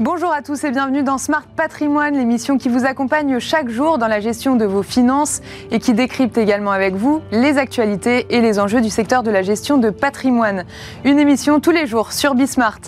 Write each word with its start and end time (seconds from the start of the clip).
Bonjour 0.00 0.32
à 0.32 0.42
tous 0.42 0.62
et 0.62 0.70
bienvenue 0.70 1.02
dans 1.02 1.18
Smart 1.18 1.42
Patrimoine, 1.56 2.16
l'émission 2.16 2.56
qui 2.56 2.68
vous 2.68 2.86
accompagne 2.86 3.40
chaque 3.40 3.68
jour 3.68 3.98
dans 3.98 4.06
la 4.06 4.20
gestion 4.20 4.54
de 4.54 4.64
vos 4.64 4.84
finances 4.84 5.40
et 5.72 5.80
qui 5.80 5.92
décrypte 5.92 6.38
également 6.38 6.70
avec 6.70 6.94
vous 6.94 7.20
les 7.32 7.58
actualités 7.58 8.24
et 8.30 8.40
les 8.40 8.60
enjeux 8.60 8.80
du 8.80 8.90
secteur 8.90 9.24
de 9.24 9.32
la 9.32 9.42
gestion 9.42 9.76
de 9.76 9.90
patrimoine. 9.90 10.66
Une 11.04 11.18
émission 11.18 11.58
tous 11.58 11.72
les 11.72 11.88
jours 11.88 12.12
sur 12.12 12.36
Bismart. 12.36 12.78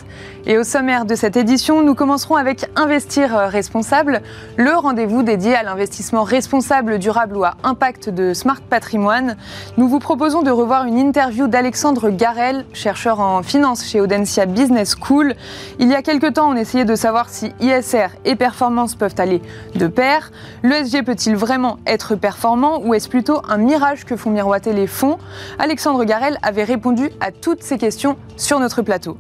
Et 0.46 0.56
au 0.56 0.64
sommaire 0.64 1.04
de 1.04 1.14
cette 1.14 1.36
édition, 1.36 1.82
nous 1.82 1.94
commencerons 1.94 2.34
avec 2.34 2.70
Investir 2.74 3.30
responsable, 3.30 4.22
le 4.56 4.74
rendez-vous 4.74 5.22
dédié 5.22 5.54
à 5.54 5.62
l'investissement 5.62 6.22
responsable, 6.22 6.98
durable 6.98 7.36
ou 7.36 7.44
à 7.44 7.56
impact 7.62 8.08
de 8.08 8.32
Smart 8.32 8.60
Patrimoine. 8.62 9.36
Nous 9.76 9.86
vous 9.86 9.98
proposons 9.98 10.40
de 10.40 10.50
revoir 10.50 10.86
une 10.86 10.96
interview 10.96 11.46
d'Alexandre 11.46 12.08
Garel, 12.08 12.64
chercheur 12.72 13.20
en 13.20 13.42
finance 13.42 13.84
chez 13.84 14.00
Audencia 14.00 14.46
Business 14.46 14.96
School. 14.98 15.34
Il 15.78 15.88
y 15.88 15.94
a 15.94 16.00
quelques 16.00 16.32
temps, 16.32 16.48
on 16.48 16.56
essayait 16.56 16.86
de 16.86 16.94
savoir 16.94 17.28
si 17.28 17.52
ISR 17.60 18.08
et 18.24 18.34
performance 18.34 18.94
peuvent 18.94 19.16
aller 19.18 19.42
de 19.74 19.88
pair. 19.88 20.32
L'ESG 20.62 21.04
peut-il 21.04 21.36
vraiment 21.36 21.78
être 21.86 22.14
performant 22.14 22.80
ou 22.82 22.94
est-ce 22.94 23.10
plutôt 23.10 23.42
un 23.46 23.58
mirage 23.58 24.06
que 24.06 24.16
font 24.16 24.30
miroiter 24.30 24.72
les 24.72 24.86
fonds? 24.86 25.18
Alexandre 25.58 26.02
Garel 26.04 26.38
avait 26.40 26.64
répondu 26.64 27.10
à 27.20 27.30
toutes 27.30 27.62
ces 27.62 27.76
questions 27.76 28.16
sur 28.38 28.58
notre 28.58 28.80
plateau. 28.80 29.18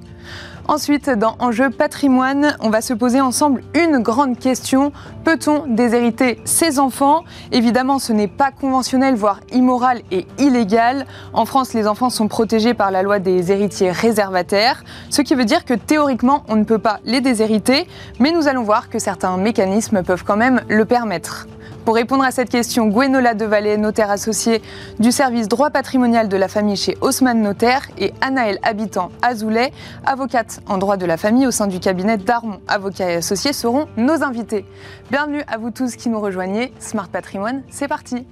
Ensuite, 0.70 1.10
dans 1.10 1.34
Enjeu 1.40 1.68
patrimoine, 1.68 2.56
on 2.60 2.70
va 2.70 2.80
se 2.80 2.94
poser 2.94 3.20
ensemble 3.20 3.64
une 3.74 3.98
grande 3.98 4.38
question. 4.38 4.92
Peut-on 5.24 5.66
déshériter 5.66 6.38
ses 6.44 6.78
enfants? 6.78 7.24
Évidemment, 7.50 7.98
ce 7.98 8.12
n'est 8.12 8.28
pas 8.28 8.52
conventionnel, 8.52 9.16
voire 9.16 9.40
immoral 9.50 10.02
et 10.12 10.28
illégal. 10.38 11.06
En 11.32 11.44
France, 11.44 11.74
les 11.74 11.88
enfants 11.88 12.08
sont 12.08 12.28
protégés 12.28 12.72
par 12.72 12.92
la 12.92 13.02
loi 13.02 13.18
des 13.18 13.50
héritiers 13.50 13.90
réservataires, 13.90 14.84
ce 15.10 15.22
qui 15.22 15.34
veut 15.34 15.44
dire 15.44 15.64
que 15.64 15.74
théoriquement, 15.74 16.44
on 16.46 16.54
ne 16.54 16.62
peut 16.62 16.78
pas 16.78 17.00
les 17.04 17.20
déshériter, 17.20 17.88
mais 18.20 18.30
nous 18.30 18.46
allons 18.46 18.62
voir 18.62 18.88
que 18.90 19.00
certains 19.00 19.36
mécanismes 19.38 20.04
peuvent 20.04 20.22
quand 20.22 20.36
même 20.36 20.60
le 20.68 20.84
permettre. 20.84 21.48
Pour 21.90 21.96
répondre 21.96 22.22
à 22.22 22.30
cette 22.30 22.50
question, 22.50 22.86
Gwenola 22.86 23.34
Devalet, 23.34 23.76
notaire 23.76 24.12
associé 24.12 24.62
du 25.00 25.10
service 25.10 25.48
droit 25.48 25.70
patrimonial 25.70 26.28
de 26.28 26.36
la 26.36 26.46
famille 26.46 26.76
chez 26.76 26.96
Haussmann 27.00 27.42
Notaire, 27.42 27.88
et 27.98 28.14
Anaël 28.20 28.60
Habitant 28.62 29.10
Azoulay, 29.22 29.72
avocate 30.06 30.60
en 30.68 30.78
droit 30.78 30.96
de 30.96 31.04
la 31.04 31.16
famille 31.16 31.48
au 31.48 31.50
sein 31.50 31.66
du 31.66 31.80
cabinet 31.80 32.16
d'Armon 32.16 32.60
Avocats 32.68 33.10
et 33.10 33.16
Associés, 33.16 33.52
seront 33.52 33.88
nos 33.96 34.22
invités. 34.22 34.64
Bienvenue 35.10 35.42
à 35.48 35.58
vous 35.58 35.72
tous 35.72 35.96
qui 35.96 36.10
nous 36.10 36.20
rejoignez. 36.20 36.72
Smart 36.78 37.08
Patrimoine, 37.08 37.64
c'est 37.70 37.88
parti. 37.88 38.24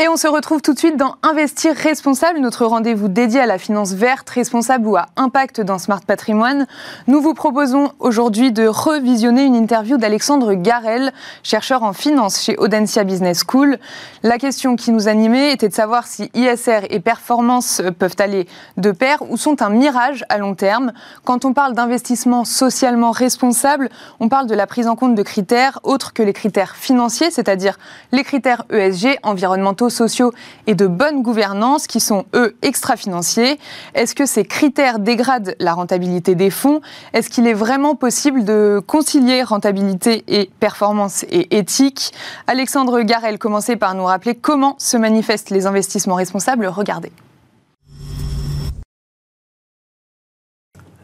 Et 0.00 0.06
on 0.06 0.16
se 0.16 0.28
retrouve 0.28 0.62
tout 0.62 0.74
de 0.74 0.78
suite 0.78 0.96
dans 0.96 1.16
Investir 1.24 1.74
responsable, 1.74 2.38
notre 2.38 2.64
rendez-vous 2.64 3.08
dédié 3.08 3.40
à 3.40 3.46
la 3.46 3.58
finance 3.58 3.94
verte, 3.94 4.30
responsable 4.30 4.86
ou 4.86 4.96
à 4.96 5.06
impact 5.16 5.60
dans 5.60 5.78
Smart 5.78 6.02
Patrimoine. 6.02 6.68
Nous 7.08 7.20
vous 7.20 7.34
proposons 7.34 7.90
aujourd'hui 7.98 8.52
de 8.52 8.68
revisionner 8.68 9.42
une 9.42 9.56
interview 9.56 9.96
d'Alexandre 9.96 10.54
Garel, 10.54 11.12
chercheur 11.42 11.82
en 11.82 11.92
finance 11.92 12.40
chez 12.40 12.56
Audencia 12.58 13.02
Business 13.02 13.42
School. 13.44 13.76
La 14.22 14.38
question 14.38 14.76
qui 14.76 14.92
nous 14.92 15.08
animait 15.08 15.52
était 15.52 15.68
de 15.68 15.74
savoir 15.74 16.06
si 16.06 16.30
ISR 16.32 16.86
et 16.90 17.00
performance 17.00 17.82
peuvent 17.98 18.14
aller 18.20 18.46
de 18.76 18.92
pair 18.92 19.28
ou 19.28 19.36
sont 19.36 19.62
un 19.62 19.70
mirage 19.70 20.24
à 20.28 20.38
long 20.38 20.54
terme. 20.54 20.92
Quand 21.24 21.44
on 21.44 21.52
parle 21.52 21.74
d'investissement 21.74 22.44
socialement 22.44 23.10
responsable, 23.10 23.88
on 24.20 24.28
parle 24.28 24.46
de 24.46 24.54
la 24.54 24.68
prise 24.68 24.86
en 24.86 24.94
compte 24.94 25.16
de 25.16 25.22
critères 25.24 25.80
autres 25.82 26.12
que 26.12 26.22
les 26.22 26.32
critères 26.32 26.76
financiers, 26.76 27.32
c'est-à-dire 27.32 27.80
les 28.12 28.22
critères 28.22 28.62
ESG, 28.70 29.18
environnementaux, 29.24 29.87
sociaux 29.88 30.32
et 30.66 30.74
de 30.74 30.86
bonne 30.86 31.22
gouvernance 31.22 31.86
qui 31.86 32.00
sont, 32.00 32.24
eux, 32.34 32.56
extra-financiers. 32.62 33.58
Est-ce 33.94 34.14
que 34.14 34.26
ces 34.26 34.44
critères 34.44 34.98
dégradent 34.98 35.54
la 35.60 35.74
rentabilité 35.74 36.34
des 36.34 36.50
fonds? 36.50 36.80
Est-ce 37.12 37.30
qu'il 37.30 37.46
est 37.46 37.54
vraiment 37.54 37.94
possible 37.94 38.44
de 38.44 38.82
concilier 38.86 39.42
rentabilité 39.42 40.24
et 40.28 40.50
performance 40.60 41.24
et 41.30 41.58
éthique? 41.58 42.12
Alexandre 42.46 43.00
Garel 43.02 43.38
commençait 43.38 43.76
par 43.76 43.94
nous 43.94 44.04
rappeler 44.04 44.34
comment 44.34 44.76
se 44.78 44.96
manifestent 44.96 45.50
les 45.50 45.66
investissements 45.66 46.16
responsables. 46.16 46.66
Regardez. 46.66 47.12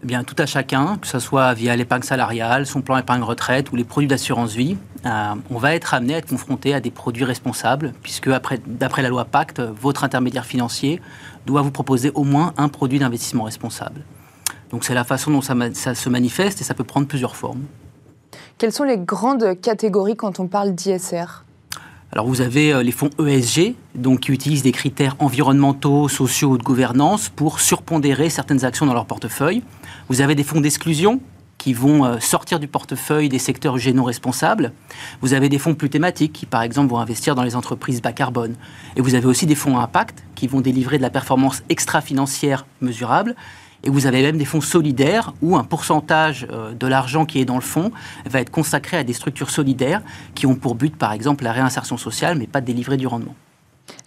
Eh 0.05 0.07
bien, 0.07 0.23
tout 0.23 0.35
à 0.37 0.45
chacun, 0.45 0.99
que 0.99 1.07
ce 1.07 1.19
soit 1.19 1.55
via 1.55 1.75
l'épargne 1.77 2.03
salariale, 2.03 2.67
son 2.67 2.83
plan 2.83 2.99
épargne 2.99 3.23
retraite 3.23 3.73
ou 3.73 3.77
les 3.77 3.85
produits 3.85 4.07
d'assurance 4.07 4.53
vie, 4.53 4.77
euh, 5.07 5.35
on 5.51 5.57
va 5.57 5.75
être 5.75 5.95
amené 5.95 6.15
à 6.15 6.19
être 6.19 6.29
confronté 6.29 6.75
à 6.75 6.81
des 6.81 6.91
produits 6.91 7.25
responsables, 7.25 7.95
puisque 8.03 8.29
d'après 8.29 9.01
la 9.01 9.09
loi 9.09 9.25
Pacte, 9.25 9.63
votre 9.63 10.05
intermédiaire 10.05 10.45
financier 10.45 11.01
doit 11.47 11.63
vous 11.63 11.71
proposer 11.71 12.11
au 12.15 12.23
moins 12.23 12.53
un 12.59 12.69
produit 12.69 12.99
d'investissement 12.99 13.45
responsable. 13.45 14.03
Donc 14.69 14.85
c'est 14.85 14.93
la 14.93 15.05
façon 15.05 15.31
dont 15.31 15.41
ça, 15.41 15.55
ça 15.73 15.95
se 15.95 16.11
manifeste 16.11 16.61
et 16.61 16.65
ça 16.65 16.75
peut 16.75 16.85
prendre 16.85 17.07
plusieurs 17.07 17.35
formes. 17.35 17.63
Quelles 18.59 18.73
sont 18.73 18.85
les 18.85 18.99
grandes 18.99 19.59
catégories 19.63 20.17
quand 20.17 20.39
on 20.39 20.49
parle 20.49 20.75
d'ISR? 20.75 21.45
Alors 22.15 22.29
vous 22.29 22.41
avez 22.41 22.73
euh, 22.73 22.85
les 22.85 22.93
fonds 22.93 23.11
ESG, 23.19 23.75
donc 23.97 24.21
qui 24.21 24.33
utilisent 24.33 24.63
des 24.63 24.71
critères 24.71 25.17
environnementaux, 25.19 26.09
sociaux 26.09 26.51
ou 26.51 26.59
de 26.59 26.63
gouvernance 26.63 27.29
pour 27.29 27.59
surpondérer 27.59 28.31
certaines 28.31 28.65
actions 28.65 28.87
dans 28.87 28.95
leur 28.95 29.07
portefeuille. 29.07 29.65
Vous 30.09 30.21
avez 30.21 30.37
des 30.37 30.45
fonds 30.45 30.61
d'exclusion 30.61 31.21
qui 31.59 31.73
vont 31.73 32.05
euh, 32.05 32.21
sortir 32.21 32.61
du 32.61 32.69
portefeuille 32.69 33.29
des 33.29 33.41
secteurs 33.41 33.77
UG 33.77 33.95
non 33.97 34.05
responsables. 34.05 34.73
Vous 35.23 35.35
avez 35.35 35.49
des 35.49 35.59
fonds 35.59 35.75
plus 35.75 35.91
thématiques 35.91 36.33
qui, 36.33 36.47
par 36.47 36.63
exemple, 36.63 36.89
vont 36.91 37.01
investir 37.01 37.35
dans 37.35 37.43
les 37.43 37.57
entreprises 37.57 38.01
bas 38.01 38.13
carbone. 38.13 38.55
Et 38.95 39.01
vous 39.01 39.17
avez 39.17 39.27
aussi 39.27 39.47
des 39.47 39.57
fonds 39.57 39.77
à 39.77 39.83
impact 39.83 40.23
qui 40.37 40.47
vont 40.47 40.61
délivrer 40.61 40.99
de 40.99 41.03
la 41.03 41.11
performance 41.11 41.65
extra-financière 41.69 42.65
mesurable 42.81 43.35
et 43.85 43.91
vous 43.91 44.07
avez 44.07 44.23
même 44.23 44.39
des 44.39 44.45
fonds 44.45 44.61
solidaires 44.61 45.35
où 45.43 45.57
un 45.57 45.65
pourcentage 45.65 46.47
euh, 46.51 46.73
de 46.73 46.87
l'argent 46.87 47.27
qui 47.27 47.41
est 47.41 47.45
dans 47.45 47.55
le 47.55 47.61
fonds 47.61 47.93
va 48.25 48.41
être 48.41 48.51
consacré 48.51 48.97
à 48.97 49.05
des 49.05 49.13
structures 49.13 49.51
solidaires 49.51 50.03
qui 50.35 50.47
ont 50.47 50.55
pour 50.55 50.75
but, 50.75 50.97
par 50.97 51.13
exemple, 51.13 51.45
la 51.45 51.53
réinsertion 51.53 51.97
sociale, 51.97 52.37
mais 52.39 52.47
pas 52.47 52.61
de 52.61 52.67
délivrer 52.67 52.97
du 52.97 53.07
rendement. 53.07 53.35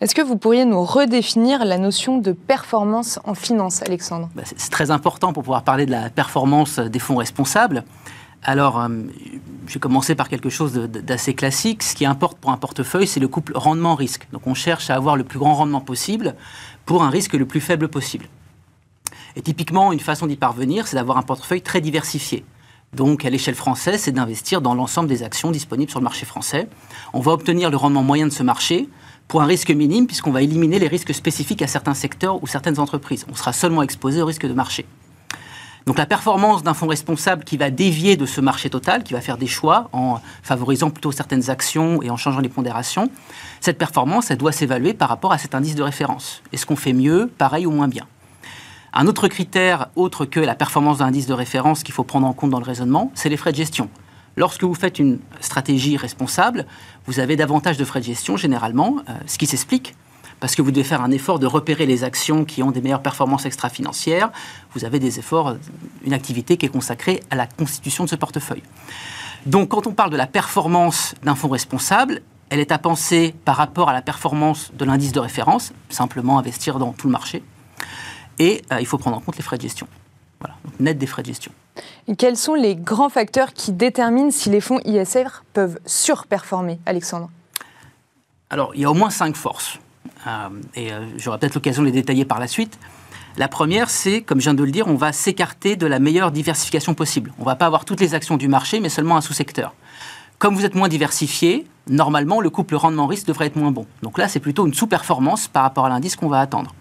Est-ce 0.02 0.16
que 0.16 0.24
vous 0.24 0.38
pourriez 0.38 0.66
nous 0.66 0.84
redéfinir 0.84 1.64
la 1.64 1.78
notion 1.78 2.18
de 2.18 2.32
performance 2.32 3.20
en 3.24 3.36
finance, 3.36 3.84
Alexandre? 3.84 4.30
Bah, 4.36 4.42
C'est 4.44 4.72
très 4.72 4.90
important 4.90 5.34
pour 5.34 5.44
pouvoir 5.44 5.64
parler 5.64 5.86
de 5.86 5.92
la 5.92 6.09
performance 6.09 6.80
des 6.80 7.00
fonds 7.00 7.18
responsables. 7.18 7.84
Alors, 8.44 8.80
euh, 8.80 8.90
je 9.68 9.74
vais 9.76 9.80
commencer 9.80 10.16
par 10.16 10.30
quelque 10.30 10.50
chose 10.50 10.74
d'assez 10.74 11.36
classique. 11.36 11.84
Ce 11.84 11.96
qui 11.96 12.06
importe 12.06 12.40
pour 12.40 12.52
un 12.52 12.58
portefeuille, 12.58 13.08
c'est 13.08 13.20
le 13.20 13.28
couple 13.28 13.52
rendement-risque. 13.56 14.28
Donc, 14.32 14.48
on 14.48 14.56
cherche 14.56 14.90
à 14.90 14.96
avoir 14.96 15.16
le 15.16 15.24
plus 15.24 15.38
grand 15.38 15.54
rendement 15.54 15.82
possible 15.82 16.36
pour 16.86 17.04
un 17.04 17.09
risque 17.09 17.34
le 17.34 17.46
plus 17.46 17.62
faible 17.62 17.88
possible. 17.88 18.28
Et 19.38 19.42
typiquement, 19.42 19.94
une 19.94 20.00
façon 20.00 20.25
d'y 20.25 20.36
parvenir, 20.36 20.88
c'est 20.88 20.96
d'avoir 20.96 21.20
un 21.20 21.22
portefeuille 21.22 21.62
très 21.62 21.80
diversifié. 21.80 22.44
Donc, 22.94 23.24
à 23.24 23.30
l'échelle 23.30 23.53
française, 23.53 24.02
c'est 24.02 24.12
d'investir 24.12 24.62
dans 24.62 24.74
l'ensemble 24.74 25.08
des 25.08 25.22
actions 25.22 25.52
disponibles 25.52 25.92
sur 25.92 26.00
le 26.00 26.06
marché 26.06 26.25
français. 26.25 26.68
On 27.14 27.20
va 27.20 27.34
obtenir 27.34 27.70
le 27.70 27.78
rendement 27.78 28.02
moyen 28.02 28.26
de 28.26 28.31
ce 28.31 28.42
marché 28.42 28.90
pour 29.28 29.44
un 29.44 29.46
risque 29.46 29.70
minime, 29.70 30.08
puisqu'on 30.08 30.31
va 30.31 30.42
éliminer 30.42 30.80
les 30.80 30.88
risques 30.88 31.14
spécifiques 31.14 31.62
à 31.62 31.68
certains 31.68 31.94
secteurs 31.94 32.42
ou 32.42 32.47
certaines 32.47 32.80
entreprises. 32.80 33.28
On 33.31 33.36
sera 33.36 33.53
seulement 33.53 33.84
exposé 33.84 34.24
au 34.24 34.26
risque 34.26 34.47
de 34.47 34.53
marché. 34.53 34.88
Donc 35.86 36.00
la 36.00 36.08
performance 36.08 36.64
d'un 36.64 36.74
fonds 36.74 36.88
responsable 36.88 37.44
qui 37.44 37.58
va 37.58 37.70
dévier 37.70 38.18
de 38.18 38.26
ce 38.26 38.42
marché 38.42 38.72
total, 38.72 39.03
qui 39.03 39.14
va 39.14 39.22
faire 39.22 39.38
des 39.38 39.47
choix 39.47 39.88
en 39.94 40.20
favorisant 40.42 40.90
plutôt 40.90 41.12
certaines 41.12 41.52
actions 41.52 42.02
et 42.02 42.09
en 42.09 42.18
changeant 42.18 42.42
les 42.42 42.50
pondérations, 42.50 43.12
cette 43.62 43.78
performance, 43.78 44.31
elle 44.31 44.38
doit 44.38 44.52
s'évaluer 44.52 44.96
par 44.96 45.09
rapport 45.09 45.31
à 45.31 45.38
cet 45.38 45.53
indice 45.53 45.76
de 45.76 45.84
référence. 45.84 46.42
Est-ce 46.52 46.66
qu'on 46.66 46.76
fait 46.76 46.94
mieux, 46.94 47.31
pareil 47.38 47.68
ou 47.68 47.72
moins 47.72 47.88
bien? 47.88 48.06
Un 48.94 49.08
autre 49.08 49.28
critère, 49.28 49.88
autre 49.96 50.25
que 50.25 50.40
la 50.40 50.56
performance 50.56 51.00
d'un 51.00 51.08
indice 51.08 51.28
de 51.28 51.34
référence 51.34 51.84
qu'il 51.84 51.94
faut 51.94 52.03
prendre 52.03 52.28
en 52.28 52.34
compte 52.34 52.50
dans 52.50 52.59
le 52.59 52.66
raisonnement, 52.66 53.12
c'est 53.16 53.30
les 53.30 53.38
frais 53.38 53.52
de 53.52 53.58
gestion. 53.58 53.90
Lorsque 54.36 54.64
vous 54.64 54.75
faites 54.75 55.00
une 55.00 55.20
stratégie 55.42 55.98
responsable, 55.98 56.66
vous 57.06 57.20
avez 57.20 57.35
davantage 57.35 57.78
de 57.78 57.85
frais 57.85 58.00
de 58.00 58.06
gestion 58.06 58.38
généralement, 58.38 58.97
euh, 59.09 59.14
ce 59.26 59.38
qui 59.38 59.47
s'explique 59.47 59.96
parce 60.40 60.56
que 60.56 60.61
vous 60.61 60.72
devez 60.72 60.84
faire 60.84 61.02
un 61.02 61.11
effort 61.11 61.40
de 61.40 61.47
repérer 61.47 61.85
les 61.85 62.03
actions 62.03 62.46
qui 62.46 62.61
ont 62.61 62.72
des 62.72 62.82
meilleures 62.82 63.02
performances 63.02 63.46
extra-financières. 63.46 64.29
Vous 64.76 64.85
avez 64.85 65.00
des 65.00 65.20
efforts, 65.20 65.56
une 66.06 66.14
activité 66.14 66.58
qui 66.58 66.67
est 66.67 66.70
consacrée 66.70 67.23
à 67.32 67.35
la 67.35 67.47
constitution 67.47 68.03
de 68.03 68.09
ce 68.09 68.16
portefeuille. 68.16 68.61
Donc 69.46 69.70
quand 69.70 69.88
on 69.88 69.94
parle 69.94 70.11
de 70.11 70.17
la 70.17 70.28
performance 70.28 71.16
d'un 71.23 71.35
fonds 71.35 71.50
responsable, 71.50 72.22
elle 72.50 72.59
est 72.59 72.72
à 72.72 72.78
penser 72.78 73.35
par 73.46 73.56
rapport 73.56 73.90
à 73.90 73.94
la 73.94 74.02
performance 74.02 74.72
de 74.78 74.85
l'indice 74.85 75.11
de 75.11 75.20
référence, 75.20 75.73
simplement 75.90 76.38
investir 76.38 76.79
dans 76.79 76.94
tout 76.94 77.08
le 77.08 77.11
marché, 77.11 77.44
et 78.39 78.61
euh, 78.72 78.79
il 78.79 78.85
faut 78.85 78.97
prendre 78.97 79.17
en 79.17 79.22
compte 79.22 79.37
les 79.37 79.43
frais 79.43 79.57
de 79.57 79.63
gestion. 79.63 79.87
Voilà, 80.39 80.55
net 80.79 80.97
des 80.97 81.07
frais 81.07 81.23
de 81.23 81.28
gestion. 81.28 81.51
Et 82.07 82.16
quels 82.16 82.37
sont 82.37 82.53
les 82.53 82.75
grands 82.75 83.09
facteurs 83.09 83.53
qui 83.53 83.72
déterminent 83.72 84.31
si 84.31 84.49
les 84.49 84.61
fonds 84.61 84.79
ISR 84.85 85.43
peuvent 85.53 85.79
surperformer, 85.85 86.79
Alexandre? 86.85 87.29
Alors, 88.49 88.72
il 88.75 88.81
y 88.81 88.85
a 88.85 88.91
au 88.91 88.93
moins 88.93 89.09
cinq 89.09 89.35
forces. 89.35 89.79
Euh, 90.25 90.49
et 90.75 90.91
euh, 90.91 91.05
j'aurai 91.17 91.37
peut-être 91.39 91.55
l'occasion 91.55 91.81
de 91.81 91.87
les 91.87 91.93
détailler 91.93 92.25
par 92.25 92.39
la 92.39 92.47
suite. 92.47 92.79
La 93.35 93.47
première, 93.47 93.89
c'est, 93.89 94.22
comme 94.22 94.39
je 94.39 94.45
viens 94.45 94.53
de 94.53 94.63
le 94.63 94.72
dire, 94.72 94.87
on 94.87 94.95
va 94.95 95.11
s'écarter 95.11 95.75
de 95.75 95.85
la 95.85 95.99
meilleure 95.99 96.31
diversification 96.31 96.93
possible. 96.93 97.34
On 97.37 97.41
ne 97.41 97.45
va 97.45 97.55
pas 97.55 97.67
avoir 97.67 97.85
toutes 97.85 97.99
les 97.99 98.16
actions 98.16 98.37
du 98.37 98.47
marché, 98.47 98.79
mais 98.79 98.89
seulement 98.89 99.16
un 99.16 99.22
sous-secteur. 99.22 99.75
Comme 100.39 100.55
vous 100.55 100.66
êtes 100.66 100.75
moins 100.75 100.87
diversifié, 100.87 101.67
normalement, 101.87 102.41
le 102.41 102.49
couple 102.49 102.75
rendement-risque 102.75 103.28
devrait 103.28 103.47
être 103.47 103.55
moins 103.55 103.72
bon. 103.72 103.85
Donc 104.01 104.17
là, 104.17 104.28
c'est 104.28 104.39
plutôt 104.39 104.66
une 104.66 104.73
sous-performance 104.73 105.47
par 105.47 105.63
rapport 105.63 105.85
à 105.85 105.89
l'indice 105.89 106.16
qu'on 106.16 106.29
va 106.29 106.39
attendre. 106.39 106.73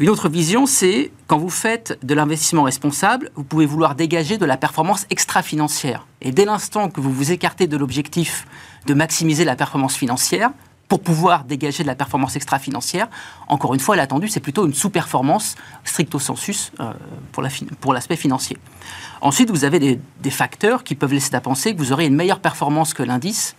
Une 0.00 0.08
autre 0.08 0.30
vision, 0.30 0.64
c'est 0.64 1.10
quand 1.26 1.36
vous 1.36 1.50
faites 1.50 1.98
de 2.02 2.14
l'investissement 2.14 2.62
responsable, 2.62 3.30
vous 3.34 3.44
pouvez 3.44 3.66
vouloir 3.66 3.94
dégager 3.94 4.38
de 4.38 4.46
la 4.46 4.56
performance 4.56 5.04
extra-financière. 5.10 6.06
Et 6.22 6.32
dès 6.32 6.46
l'instant 6.46 6.88
que 6.88 7.02
vous 7.02 7.12
vous 7.12 7.32
écartez 7.32 7.66
de 7.66 7.76
l'objectif 7.76 8.46
de 8.86 8.94
maximiser 8.94 9.44
la 9.44 9.56
performance 9.56 9.94
financière, 9.94 10.52
pour 10.88 11.02
pouvoir 11.02 11.44
dégager 11.44 11.82
de 11.82 11.86
la 11.86 11.94
performance 11.94 12.34
extra-financière, 12.34 13.08
encore 13.46 13.74
une 13.74 13.80
fois, 13.80 13.94
l'attendu, 13.94 14.26
c'est 14.28 14.40
plutôt 14.40 14.66
une 14.66 14.72
sous-performance 14.72 15.54
stricto 15.84 16.18
sensus 16.18 16.72
euh, 16.80 16.94
pour 17.82 17.92
l'aspect 17.92 18.16
financier. 18.16 18.56
Ensuite, 19.20 19.50
vous 19.50 19.64
avez 19.64 19.78
des, 19.78 20.00
des, 20.22 20.30
facteurs 20.30 20.82
qui 20.82 20.94
peuvent 20.94 21.12
laisser 21.12 21.34
à 21.34 21.42
penser 21.42 21.74
que 21.74 21.78
vous 21.78 21.92
aurez 21.92 22.06
une 22.06 22.16
meilleure 22.16 22.40
performance 22.40 22.94
que 22.94 23.02
l'indice. 23.02 23.54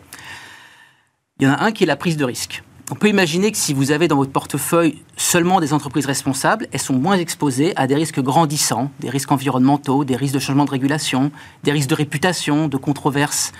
Il 1.39 1.45
y 1.45 1.47
en 1.47 1.53
a 1.53 1.63
un 1.63 1.71
qui 1.71 1.83
est 1.83 1.87
la 1.87 1.97
prise 1.97 2.17
de 2.17 2.25
risque. 2.25 2.63
On 2.93 2.95
peut 2.95 3.07
imaginer 3.07 3.53
que 3.53 3.57
si 3.57 3.73
vous 3.73 3.91
avez 3.91 4.09
dans 4.09 4.17
votre 4.17 4.33
portefeuille 4.33 4.97
seulement 5.15 5.61
des 5.61 5.71
entreprises 5.71 6.05
responsables, 6.05 6.67
elles 6.73 6.81
sont 6.81 6.93
moins 6.93 7.15
exposées 7.15 7.71
à 7.77 7.87
des 7.87 7.95
risques 7.95 8.19
grandissants, 8.19 8.91
des 8.99 9.09
risques 9.09 9.31
environnementaux, 9.31 10.03
des 10.03 10.17
risques 10.17 10.33
de 10.33 10.39
changement 10.39 10.65
de 10.65 10.71
régulation, 10.71 11.31
des 11.63 11.71
risques 11.71 11.87
de 11.87 11.95
réputation, 11.95 12.67
de 12.67 12.75
controverses 12.75 13.53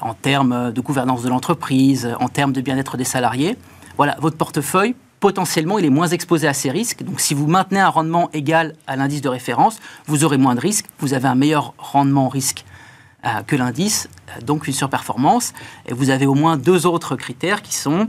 en 0.00 0.12
termes 0.12 0.72
de 0.72 0.80
gouvernance 0.80 1.22
de 1.22 1.28
l'entreprise, 1.28 2.16
en 2.18 2.28
termes 2.28 2.52
de 2.52 2.60
bien-être 2.60 2.96
des 2.96 3.04
salariés. 3.04 3.56
Voilà, 3.96 4.16
votre 4.20 4.36
portefeuille, 4.36 4.96
potentiellement, 5.20 5.78
il 5.78 5.84
est 5.84 5.90
moins 5.90 6.08
exposé 6.08 6.48
à 6.48 6.52
ces 6.52 6.72
risques. 6.72 7.04
Donc, 7.04 7.20
si 7.20 7.32
vous 7.32 7.46
maintenez 7.46 7.78
un 7.78 7.90
rendement 7.90 8.28
égal 8.32 8.74
à 8.88 8.96
l'indice 8.96 9.20
de 9.20 9.28
référence, 9.28 9.78
vous 10.08 10.24
aurez 10.24 10.36
moins 10.36 10.56
de 10.56 10.60
risques, 10.60 10.86
vous 10.98 11.14
avez 11.14 11.28
un 11.28 11.36
meilleur 11.36 11.74
rendement 11.78 12.28
risque 12.28 12.64
euh, 12.68 12.73
que 13.46 13.56
l'indice, 13.56 14.08
euh, 14.28 14.40
donc 14.40 14.66
une 14.66 14.72
surperformance. 14.72 15.52
Et 15.86 15.94
vous 15.94 16.10
avez 16.10 16.26
au 16.26 16.34
moins 16.34 16.56
deux 16.56 16.86
autres 16.86 17.16
critères 17.16 17.62
qui 17.62 17.74
sont, 17.74 18.08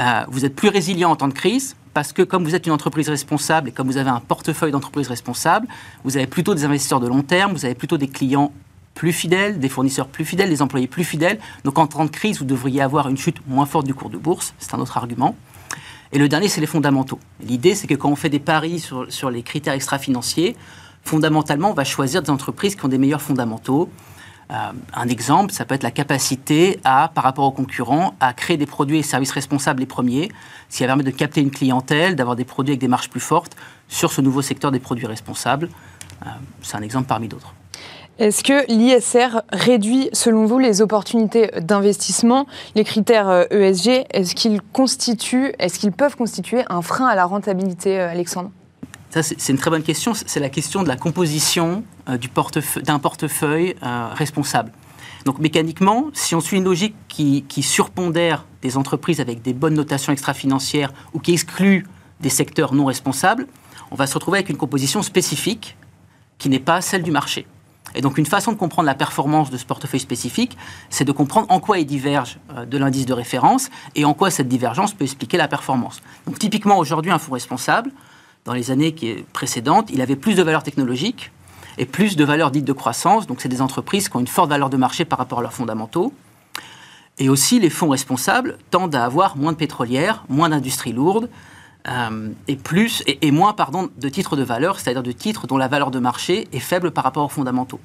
euh, 0.00 0.24
vous 0.28 0.44
êtes 0.44 0.54
plus 0.54 0.68
résilient 0.68 1.10
en 1.10 1.16
temps 1.16 1.28
de 1.28 1.34
crise, 1.34 1.76
parce 1.94 2.12
que 2.12 2.22
comme 2.22 2.44
vous 2.44 2.54
êtes 2.54 2.66
une 2.66 2.72
entreprise 2.72 3.08
responsable 3.08 3.68
et 3.68 3.72
comme 3.72 3.86
vous 3.86 3.96
avez 3.96 4.10
un 4.10 4.20
portefeuille 4.20 4.72
d'entreprises 4.72 5.08
responsables, 5.08 5.66
vous 6.04 6.16
avez 6.16 6.26
plutôt 6.26 6.54
des 6.54 6.64
investisseurs 6.64 7.00
de 7.00 7.08
long 7.08 7.22
terme, 7.22 7.52
vous 7.52 7.64
avez 7.64 7.74
plutôt 7.74 7.96
des 7.96 8.08
clients 8.08 8.52
plus 8.94 9.12
fidèles, 9.12 9.60
des 9.60 9.68
fournisseurs 9.68 10.08
plus 10.08 10.24
fidèles, 10.24 10.48
des 10.48 10.60
employés 10.60 10.88
plus 10.88 11.04
fidèles. 11.04 11.38
Donc 11.64 11.78
en 11.78 11.86
temps 11.86 12.04
de 12.04 12.10
crise, 12.10 12.38
vous 12.38 12.44
devriez 12.44 12.82
avoir 12.82 13.08
une 13.08 13.16
chute 13.16 13.36
moins 13.46 13.66
forte 13.66 13.86
du 13.86 13.94
cours 13.94 14.10
de 14.10 14.18
bourse. 14.18 14.54
C'est 14.58 14.74
un 14.74 14.80
autre 14.80 14.96
argument. 14.96 15.36
Et 16.10 16.18
le 16.18 16.28
dernier, 16.28 16.48
c'est 16.48 16.60
les 16.60 16.66
fondamentaux. 16.66 17.20
L'idée, 17.40 17.74
c'est 17.74 17.86
que 17.86 17.94
quand 17.94 18.10
on 18.10 18.16
fait 18.16 18.30
des 18.30 18.40
paris 18.40 18.80
sur, 18.80 19.12
sur 19.12 19.30
les 19.30 19.42
critères 19.42 19.74
extra-financiers, 19.74 20.56
fondamentalement, 21.04 21.70
on 21.70 21.74
va 21.74 21.84
choisir 21.84 22.22
des 22.22 22.30
entreprises 22.30 22.74
qui 22.74 22.84
ont 22.84 22.88
des 22.88 22.98
meilleurs 22.98 23.22
fondamentaux. 23.22 23.88
Euh, 24.50 24.54
un 24.94 25.08
exemple, 25.08 25.52
ça 25.52 25.64
peut 25.64 25.74
être 25.74 25.82
la 25.82 25.90
capacité 25.90 26.80
par 26.82 27.10
rapport 27.16 27.44
aux 27.44 27.52
concurrents, 27.52 28.14
à 28.20 28.32
créer 28.32 28.56
des 28.56 28.66
produits 28.66 28.98
et 28.98 29.02
services 29.02 29.32
responsables 29.32 29.80
les 29.80 29.86
premiers, 29.86 30.30
ce 30.68 30.78
qui 30.78 30.82
va 30.82 30.88
permettre 30.88 31.10
de 31.10 31.16
capter 31.16 31.40
une 31.40 31.50
clientèle, 31.50 32.16
d'avoir 32.16 32.36
des 32.36 32.44
produits 32.44 32.72
avec 32.72 32.80
des 32.80 32.88
marges 32.88 33.10
plus 33.10 33.20
fortes 33.20 33.56
sur 33.88 34.12
ce 34.12 34.20
nouveau 34.20 34.42
secteur 34.42 34.70
des 34.70 34.80
produits 34.80 35.06
responsables. 35.06 35.68
Euh, 36.22 36.30
c'est 36.62 36.76
un 36.76 36.82
exemple 36.82 37.06
parmi 37.06 37.28
d'autres. 37.28 37.54
Est-ce 38.18 38.42
que 38.42 38.66
l'ISR 38.68 39.42
réduit, 39.52 40.10
selon 40.12 40.44
vous, 40.44 40.58
les 40.58 40.82
opportunités 40.82 41.52
d'investissement? 41.60 42.46
Les 42.74 42.82
critères 42.82 43.46
ESG, 43.52 43.88
euh, 43.88 44.00
e 44.00 44.04
est-ce 44.10 44.34
qu'ils 44.34 44.60
constituent, 44.60 45.52
est-ce 45.60 45.78
qu'ils 45.78 45.92
peuvent 45.92 46.16
constituer 46.16 46.64
un 46.68 46.82
frein 46.82 47.06
à 47.06 47.14
la 47.14 47.26
rentabilité, 47.26 48.00
euh, 48.00 48.14
Alexandre 49.14 49.36
c'est 49.38 49.52
une 49.52 49.58
très 49.58 49.70
bonne 49.70 49.82
question. 49.82 50.12
C'est 50.14 50.40
la 50.40 50.50
question 50.50 50.82
de 50.82 50.88
la 50.88 50.96
composition 50.96 51.82
euh, 52.08 52.18
d'un 52.82 52.98
portefeuille, 52.98 53.74
responsable. 53.82 54.72
Donc 55.24 55.38
mécaniquement, 55.38 56.06
si 56.12 56.34
on 56.34 56.40
suit 56.40 56.58
une 56.58 56.64
logique 56.64 56.94
qui, 57.08 57.44
qui, 57.48 57.62
surpondère 57.62 58.44
des 58.62 58.76
entreprises 58.76 59.20
avec 59.20 59.42
des 59.42 59.52
bonnes 59.52 59.74
notations 59.74 60.12
extra-financières 60.12 60.92
ou 61.12 61.20
qui 61.20 61.32
exclut 61.32 61.86
des 62.20 62.28
secteurs 62.28 62.74
non 62.74 62.86
responsables, 62.86 63.46
on 63.90 63.94
va 63.94 64.06
se 64.06 64.14
retrouver 64.14 64.38
avec 64.38 64.48
une 64.48 64.56
composition 64.56 65.02
spécifique 65.02 65.76
qui 66.38 66.48
n'est 66.48 66.60
pas 66.60 66.80
celle 66.80 67.02
du 67.02 67.10
marché. 67.10 67.46
Et 67.94 68.00
donc 68.00 68.18
une 68.18 68.26
façon 68.26 68.52
de 68.52 68.56
comprendre 68.56 68.86
la 68.86 68.94
performance 68.94 69.50
de 69.50 69.56
ce 69.56 69.64
portefeuille 69.64 70.00
spécifique, 70.00 70.56
c'est 70.90 71.04
de 71.04 71.12
comprendre 71.12 71.46
en 71.50 71.58
quoi 71.58 71.78
il 71.78 71.86
diverge 71.86 72.38
euh, 72.54 72.66
de 72.66 72.78
l'indice 72.78 73.06
de 73.06 73.14
référence 73.14 73.70
et 73.94 74.04
en 74.04 74.14
quoi 74.14 74.30
cette 74.30 74.48
divergence 74.48 74.92
peut 74.92 75.04
expliquer 75.04 75.36
la 75.36 75.48
performance. 75.48 76.00
Donc 76.26 76.38
typiquement 76.38 76.78
aujourd'hui 76.78 77.10
un 77.10 77.18
fonds 77.18 77.32
responsable, 77.32 77.90
dans 78.48 78.54
les 78.54 78.70
années 78.70 78.94
précédentes, 79.34 79.90
il 79.92 80.00
avait 80.00 80.16
plus 80.16 80.34
de 80.34 80.42
valeur 80.42 80.62
technologique 80.62 81.30
et 81.76 81.84
plus 81.84 82.16
de 82.16 82.24
valeur 82.24 82.50
dite 82.50 82.64
de 82.64 82.72
croissance. 82.72 83.26
Donc 83.26 83.42
c'est 83.42 83.48
des 83.50 83.60
entreprises 83.60 84.08
qui 84.08 84.16
ont 84.16 84.20
une 84.20 84.26
forte 84.26 84.48
valeur 84.48 84.70
de 84.70 84.78
marché 84.78 85.04
par 85.04 85.18
rapport 85.18 85.40
à 85.40 85.42
leurs 85.42 85.52
fondamentaux. 85.52 86.14
Et 87.18 87.28
aussi 87.28 87.60
les 87.60 87.68
fonds 87.68 87.90
responsables 87.90 88.56
tendent 88.70 88.94
à 88.94 89.04
avoir 89.04 89.36
moins 89.36 89.52
de 89.52 89.58
pétrolières, 89.58 90.24
moins 90.30 90.48
d'industries 90.48 90.94
lourdes, 90.94 91.28
euh, 91.88 92.30
et 92.48 92.56
plus 92.56 93.02
et, 93.06 93.30
moins 93.30 93.52
pardon 93.52 93.90
de 93.98 94.08
titres 94.08 94.34
de 94.34 94.42
valeur, 94.42 94.80
c'est-à-dire 94.80 95.02
de 95.02 95.12
titres 95.12 95.46
dont 95.46 95.58
la 95.58 95.68
valeur 95.68 95.90
de 95.90 95.98
marché 95.98 96.48
est 96.50 96.58
faible 96.58 96.90
par 96.90 97.04
rapport 97.04 97.26
aux 97.26 97.28
fondamentaux. 97.28 97.80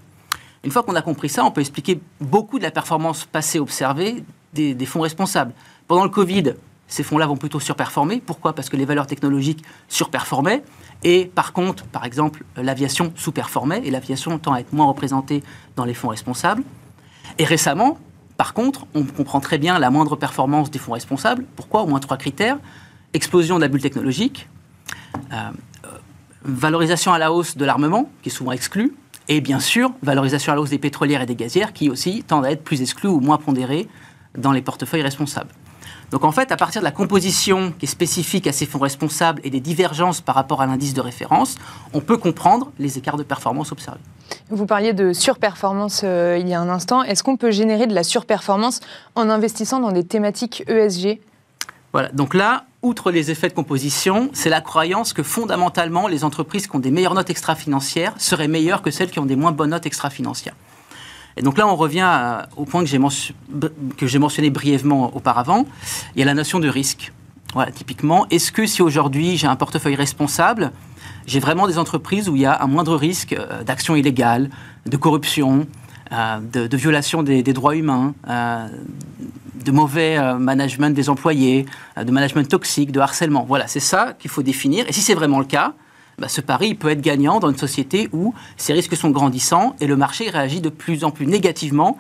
Une 0.64 0.72
fois 0.72 0.84
qu'on 0.84 0.96
a 0.96 1.02
compris 1.02 1.28
ça, 1.28 1.44
on 1.44 1.52
peut 1.52 1.60
expliquer 1.60 2.00
beaucoup 2.22 2.58
de 2.58 2.64
la 2.64 2.72
performance 2.72 3.26
passée 3.26 3.60
observée 3.60 4.24
des, 4.54 4.86
fonds 4.86 5.02
responsables. 5.02 5.52
Pendant 5.90 6.06
le 6.06 6.10
Covid, 6.10 6.54
ces 6.94 7.02
fonds-là 7.02 7.26
vont 7.26 7.38
plutôt 7.38 7.60
surperformer. 7.60 8.22
Pourquoi? 8.24 8.54
Parce 8.54 8.70
que 8.70 8.78
les 8.78 8.86
valeurs 8.86 9.08
technologiques 9.08 9.64
surperformaient. 9.88 10.64
Et 11.04 11.26
par 11.26 11.52
contre, 11.52 11.86
par 11.86 12.06
exemple, 12.06 12.44
l'aviation 12.56 13.12
sous-performait. 13.16 13.82
Et 13.84 13.90
l'aviation 13.90 14.38
tend 14.38 14.54
à 14.54 14.60
être 14.60 14.74
moins 14.74 14.86
représentée 14.86 15.44
dans 15.76 15.86
les 15.86 15.96
fonds 15.96 16.10
responsables. 16.10 16.64
Et 17.40 17.46
récemment, 17.46 17.98
par 18.38 18.54
contre, 18.54 18.86
on 18.94 19.06
comprend 19.06 19.40
très 19.40 19.58
bien 19.58 19.80
la 19.80 19.90
moindre 19.90 20.16
performance 20.16 20.70
des 20.70 20.78
fonds 20.78 20.94
responsables. 20.94 21.46
Pourquoi? 21.56 21.82
Au 21.82 21.88
moins 21.88 22.00
trois 22.00 22.18
critères 22.18 22.60
explosion 23.14 23.58
de 23.58 23.62
la 23.62 23.68
bulle 23.68 23.82
technologique, 23.82 24.48
euh, 25.32 25.52
valorisation 26.44 27.14
à 27.14 27.20
la 27.20 27.32
hausse 27.32 27.56
de 27.58 27.64
l'armement, 27.64 28.10
qui 28.22 28.30
est 28.30 28.32
souvent 28.32 28.52
exclu, 28.52 28.96
et 29.30 29.40
bien 29.40 29.60
sûr, 29.60 29.92
valorisation 30.02 30.52
à 30.52 30.56
la 30.56 30.62
hausse 30.62 30.72
des 30.72 30.80
pétrolières 30.80 31.22
et 31.22 31.26
des 31.26 31.36
gazières, 31.36 31.74
qui 31.74 31.90
aussi 31.90 32.24
tendent 32.24 32.46
à 32.46 32.52
être 32.52 32.64
plus 32.64 32.82
exclus 32.82 33.10
ou 33.10 33.20
moins 33.20 33.38
pondérés 33.38 33.88
dans 34.36 34.52
les 34.52 34.64
portefeuilles 34.64 35.04
responsables. 35.04 35.52
Donc 36.12 36.24
en 36.24 36.32
fait, 36.32 36.52
à 36.52 36.58
partir 36.58 36.82
de 36.82 36.86
la 36.86 36.92
composition 36.92 37.74
qui 37.78 37.86
est 37.86 37.90
spécifique 37.90 38.48
à 38.48 38.52
ces 38.52 38.66
fonds 38.66 38.80
responsables 38.80 39.42
et 39.44 39.50
des 39.50 39.60
divergences 39.60 40.22
par 40.22 40.36
rapport 40.36 40.62
à 40.62 40.66
l'indice 40.66 40.94
de 40.94 41.02
référence, 41.02 41.58
on 41.94 42.02
peut 42.02 42.18
comprendre 42.18 42.72
les 42.80 42.98
écarts 42.98 43.18
de 43.18 43.24
performance 43.24 43.72
observés. 43.72 44.00
Vous 44.50 44.66
parliez 44.66 44.94
de 44.94 45.14
surperformance 45.14 46.02
euh, 46.04 46.38
il 46.40 46.48
y 46.48 46.54
a 46.54 46.60
un 46.60 46.70
instant. 46.70 47.04
Est-ce 47.04 47.24
qu'on 47.24 47.38
peut 47.38 47.52
générer 47.52 47.88
de 47.88 47.94
la 47.94 48.04
surperformance 48.04 48.80
en 49.16 49.30
investissant 49.30 49.80
dans 49.80 49.92
des 49.92 50.04
thématiques 50.04 50.64
ESG 50.68 51.20
Voilà, 51.92 52.10
donc 52.10 52.34
là, 52.34 52.66
outre 52.82 53.12
les 53.12 53.32
effets 53.32 53.48
de 53.48 53.54
composition, 53.54 54.30
c'est 54.34 54.50
la 54.50 54.62
croyance 54.62 55.14
que 55.14 55.24
fondamentalement, 55.24 56.08
les 56.08 56.24
entreprises 56.24 56.68
qui 56.68 56.76
ont 56.76 56.80
des 56.80 56.92
meilleures 56.92 57.14
notes 57.14 57.30
extra-financières 57.30 58.14
seraient 58.18 58.48
meilleures 58.48 58.82
que 58.82 58.92
celles 58.92 59.10
qui 59.10 59.20
ont 59.20 59.26
des 59.26 59.36
moins 59.36 59.52
bonnes 59.52 59.72
notes 59.72 59.86
extra-financières. 59.86 60.56
Et 61.38 61.42
donc 61.42 61.58
là, 61.58 61.68
on 61.68 61.76
revient 61.76 62.44
au 62.58 62.66
point 62.66 62.84
que 62.84 62.90
j'ai, 64.08 64.20
mentionné 64.20 64.50
brièvement 64.50 65.16
auparavant. 65.16 65.66
Il 66.16 66.20
y 66.20 66.22
a 66.22 66.26
la 66.26 66.34
notion 66.34 66.60
de 66.60 66.68
risque. 66.68 67.12
Voilà, 67.54 67.72
typiquement, 67.72 68.26
est-ce 68.30 68.52
que 68.52 68.66
si 68.66 68.82
aujourd'hui 68.82 69.38
j'ai 69.38 69.48
un 69.48 69.56
portefeuille 69.56 69.96
responsable, 69.96 70.72
j'ai 71.28 71.40
vraiment 71.40 71.68
des 71.68 71.78
entreprises 71.78 72.28
où 72.30 72.36
il 72.36 72.42
y 72.42 72.46
a 72.46 72.62
un 72.62 72.68
moindre 72.68 72.96
risque 72.96 73.34
euh, 73.34 73.64
d'action 73.64 73.96
illégale, 73.96 74.50
de 74.88 74.98
corruption, 74.98 75.68
euh, 76.12 76.40
de, 76.40 76.78
violation 76.78 77.22
des, 77.22 77.44
droits 77.44 77.76
humains, 77.76 78.16
euh, 78.28 78.68
de 79.64 79.72
mauvais 79.72 80.20
management 80.38 80.96
des 80.96 81.10
employés, 81.10 81.66
de 81.96 82.12
management 82.12 82.48
toxique, 82.48 82.92
de 82.92 83.00
harcèlement? 83.00 83.46
Voilà, 83.48 83.68
c'est 83.68 83.80
ça 83.80 84.14
qu'il 84.18 84.30
faut 84.32 84.44
définir. 84.44 84.86
Et 84.90 84.92
si 84.92 85.02
c'est 85.02 85.14
vraiment 85.14 85.40
le 85.40 85.46
cas, 85.46 85.74
bah, 86.18 86.28
ce 86.28 86.42
pari 86.42 86.76
peut 86.76 86.90
être 86.90 87.02
gagnant 87.02 87.40
dans 87.40 87.50
une 87.50 87.58
société 87.58 88.10
où 88.12 88.34
ces 88.58 88.74
risques 88.74 88.96
sont 88.96 89.10
grandissants 89.10 89.76
et 89.80 89.88
le 89.88 89.96
marché 89.96 90.30
réagit 90.30 90.62
de 90.62 90.70
plus 90.70 91.04
en 91.04 91.12
plus 91.12 91.28
négativement 91.28 91.98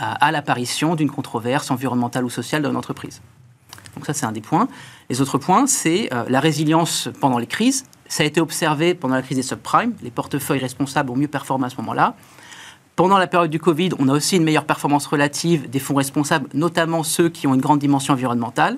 euh, 0.00 0.04
à, 0.20 0.30
l'apparition 0.30 0.94
d'une 0.94 1.10
controverse 1.10 1.70
environnementale 1.70 2.24
ou 2.24 2.30
sociale 2.30 2.62
dans 2.62 2.70
une 2.70 2.76
entreprise. 2.76 3.20
Donc 3.94 4.06
ça, 4.06 4.14
c'est 4.14 4.26
un 4.26 4.32
des 4.32 4.40
points. 4.40 4.68
Les 5.10 5.20
autres 5.20 5.38
points, 5.38 5.66
c'est 5.66 6.08
la 6.28 6.38
résilience 6.38 7.08
pendant 7.20 7.38
les 7.38 7.48
crises. 7.48 7.84
Ça 8.06 8.22
a 8.22 8.26
été 8.26 8.40
observé 8.40 8.94
pendant 8.94 9.16
la 9.16 9.22
crise 9.22 9.36
des 9.36 9.42
subprimes. 9.42 9.94
Les 10.02 10.10
portefeuilles 10.10 10.60
responsables 10.60 11.10
ont 11.10 11.16
mieux 11.16 11.28
performé 11.28 11.66
à 11.66 11.70
ce 11.70 11.76
moment-là. 11.78 12.14
Pendant 12.98 13.18
la 13.18 13.28
période 13.28 13.50
du 13.50 13.60
Covid, 13.60 13.90
on 14.00 14.08
a 14.08 14.12
aussi 14.12 14.36
une 14.36 14.42
meilleure 14.42 14.64
performance 14.64 15.06
relative 15.06 15.70
des 15.70 15.78
fonds 15.78 15.94
responsables, 15.94 16.48
notamment 16.52 17.04
ceux 17.04 17.28
qui 17.28 17.46
ont 17.46 17.54
une 17.54 17.60
grande 17.60 17.78
dimension 17.78 18.12
environnementale. 18.14 18.76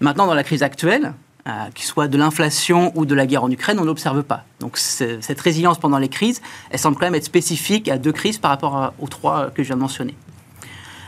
Maintenant, 0.00 0.26
dans 0.26 0.32
la 0.32 0.42
crise 0.42 0.62
actuelle, 0.62 1.12
euh, 1.46 1.50
qu'il 1.74 1.84
soit 1.84 2.08
de 2.08 2.18
l'inflation 2.18 2.92
ou 2.94 3.06
de 3.06 3.14
la 3.14 3.26
guerre 3.26 3.44
en 3.44 3.50
Ukraine, 3.50 3.78
on 3.80 3.84
n'observe 3.84 4.22
pas. 4.22 4.44
Donc 4.60 4.76
cette 4.76 5.40
résilience 5.40 5.78
pendant 5.78 5.98
les 5.98 6.08
crises, 6.08 6.40
elle 6.70 6.78
semble 6.78 6.96
quand 6.96 7.06
même 7.06 7.14
être 7.14 7.24
spécifique 7.24 7.88
à 7.88 7.98
deux 7.98 8.12
crises 8.12 8.38
par 8.38 8.50
rapport 8.50 8.92
aux 8.98 9.08
trois 9.08 9.50
que 9.50 9.62
je 9.62 9.68
viens 9.68 9.76
de 9.76 9.82
mentionner. 9.82 10.14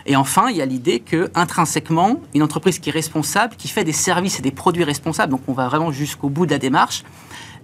Et 0.06 0.16
enfin, 0.16 0.48
il 0.50 0.56
y 0.56 0.62
a 0.62 0.66
l'idée 0.66 1.00
que 1.00 1.30
intrinsèquement, 1.34 2.20
une 2.34 2.42
entreprise 2.42 2.78
qui 2.78 2.90
est 2.90 2.92
responsable, 2.92 3.54
qui 3.56 3.68
fait 3.68 3.84
des 3.84 3.92
services 3.92 4.38
et 4.38 4.42
des 4.42 4.50
produits 4.50 4.84
responsables, 4.84 5.30
donc 5.30 5.42
on 5.46 5.52
va 5.52 5.68
vraiment 5.68 5.92
jusqu'au 5.92 6.28
bout 6.28 6.46
de 6.46 6.50
la 6.50 6.58
démarche, 6.58 7.04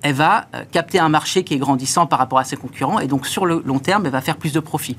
elle 0.03 0.15
va 0.15 0.47
capter 0.73 0.99
un 0.99 1.09
marché 1.09 1.45
qui 1.45 1.55
est 1.55 1.59
grandissant 1.59 2.07
par 2.07 2.19
rapport 2.19 2.39
à 2.39 2.45
ses 2.45 2.57
concurrents, 2.57 2.99
et 2.99 3.07
donc 3.07 3.27
sur 3.27 3.47
le 3.47 3.63
long 3.65 3.79
terme, 3.79 4.07
elle 4.07 4.13
va 4.13 4.21
faire 4.21 4.37
plus 4.37 4.53
de 4.53 4.61
profit. 4.61 4.97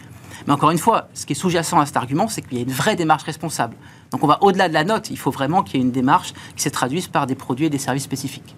Mais 0.48 0.54
encore 0.54 0.72
une 0.72 0.78
fois, 0.78 1.10
ce 1.14 1.26
qui 1.26 1.34
est 1.34 1.36
sous-jacent 1.36 1.80
à 1.80 1.86
cet 1.86 1.98
argument, 1.98 2.28
c'est 2.28 2.42
qu'il 2.42 2.58
y 2.58 2.62
a 2.62 2.64
une 2.64 2.72
vraie 2.72 2.96
démarche 2.96 3.24
responsable. 3.24 3.76
Donc 4.12 4.24
on 4.24 4.28
va 4.28 4.42
au-delà 4.42 4.70
de 4.70 4.74
la 4.74 4.84
note, 4.84 5.10
il 5.10 5.18
faut 5.18 5.32
vraiment 5.32 5.64
qu'il 5.64 5.80
y 5.80 5.84
ait 5.84 5.86
une 5.86 5.92
démarche 5.92 6.34
qui 6.56 6.64
se 6.64 6.70
traduise 6.70 7.08
par 7.08 7.28
des 7.28 7.36
produits 7.36 7.66
et 7.66 7.70
des 7.70 7.78
services 7.78 8.04
spécifiques. 8.04 8.56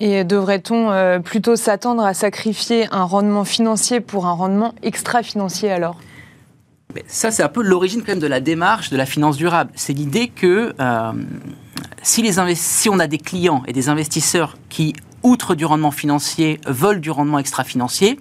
Et 0.00 0.24
devrait-on 0.24 0.90
euh, 0.90 1.18
plutôt 1.18 1.56
s'attendre 1.56 2.04
à 2.04 2.14
sacrifier 2.14 2.88
un 2.90 3.04
rendement 3.04 3.44
financier 3.44 4.00
pour 4.00 4.26
un 4.26 4.32
rendement 4.32 4.74
extra-financier 4.82 5.70
alors? 5.70 5.96
Mais 6.94 7.04
Ça, 7.06 7.30
c'est 7.30 7.42
un 7.42 7.48
peu 7.48 7.62
l'origine 7.62 8.00
quand 8.00 8.12
même 8.12 8.18
de 8.18 8.26
la 8.26 8.40
démarche 8.40 8.90
de 8.90 8.96
la 8.96 9.06
finance 9.06 9.36
durable. 9.36 9.70
C'est 9.76 9.92
l'idée 9.92 10.28
que 10.28 10.74
euh, 10.80 11.12
si, 12.02 12.22
les 12.22 12.54
si 12.54 12.88
on 12.88 12.98
a 12.98 13.06
des 13.06 13.18
clients 13.18 13.62
et 13.66 13.72
des 13.72 13.88
investisseurs 13.88 14.56
qui, 14.70 14.94
outre 15.22 15.54
du 15.54 15.64
rendement 15.64 15.90
financier, 15.90 16.60
veulent 16.66 17.00
du 17.00 17.10
rendement 17.10 17.38
extra-financier, 17.38 18.18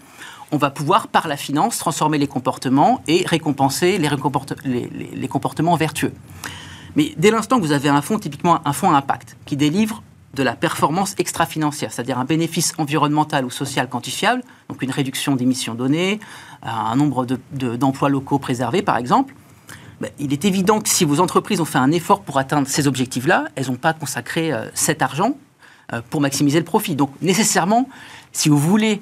on 0.52 0.58
va 0.58 0.72
pouvoir, 0.72 1.08
par 1.08 1.28
la 1.28 1.38
finance, 1.38 1.78
transformer 1.78 2.18
les 2.18 2.28
comportements 2.28 3.02
et 3.08 3.24
récompenser 3.26 3.98
les, 4.00 5.28
comportements 5.28 5.76
vertueux. 5.76 6.14
Mais 6.96 7.14
dès 7.18 7.30
l'instant 7.30 7.58
que 7.58 7.62
vous 7.62 7.72
avez 7.72 7.90
un 7.90 8.02
fonds, 8.02 8.18
typiquement 8.18 8.60
un 8.68 8.74
fonds 8.74 8.92
à 8.92 8.98
impact, 8.98 9.38
qui 9.46 9.56
délivre 9.56 10.02
de 10.34 10.44
la 10.44 10.56
performance 10.56 11.16
extra-financière, 11.18 11.92
c'est-à-dire 11.92 12.18
un 12.20 12.26
bénéfice 12.26 12.74
environnemental 12.78 13.46
ou 13.46 13.50
social 13.50 13.90
quantifiable, 13.90 14.44
donc 14.70 14.82
une 14.82 14.92
réduction 14.92 15.36
d'émissions 15.36 15.76
données, 15.76 16.20
un 16.62 16.96
nombre 16.96 17.26
d'emplois 17.52 18.10
locaux 18.10 18.40
préservés 18.40 18.82
par 18.82 18.98
exemple, 18.98 19.34
ben, 20.02 20.12
il 20.18 20.32
est 20.32 20.46
évident 20.46 20.80
que 20.80 20.88
si 20.88 21.04
vos 21.04 21.20
entreprises 21.20 21.60
ont 21.60 21.66
fait 21.66 21.78
un 21.78 21.92
effort 21.92 22.22
pour 22.22 22.38
atteindre 22.38 22.68
ces 22.68 22.88
objectifs-là, 22.88 23.46
elles 23.56 23.68
n'ont 23.68 23.76
pas 23.76 23.94
consacré 23.94 24.54
euh, 24.54 24.70
cet 24.74 25.02
argent 25.02 25.36
pour 26.10 26.22
maximiser 26.22 26.60
le 26.60 26.66
profit. 26.66 26.96
Donc 26.96 27.12
nécessairement, 27.22 27.90
si 28.32 28.50
vous 28.50 28.58
voulez 28.58 29.00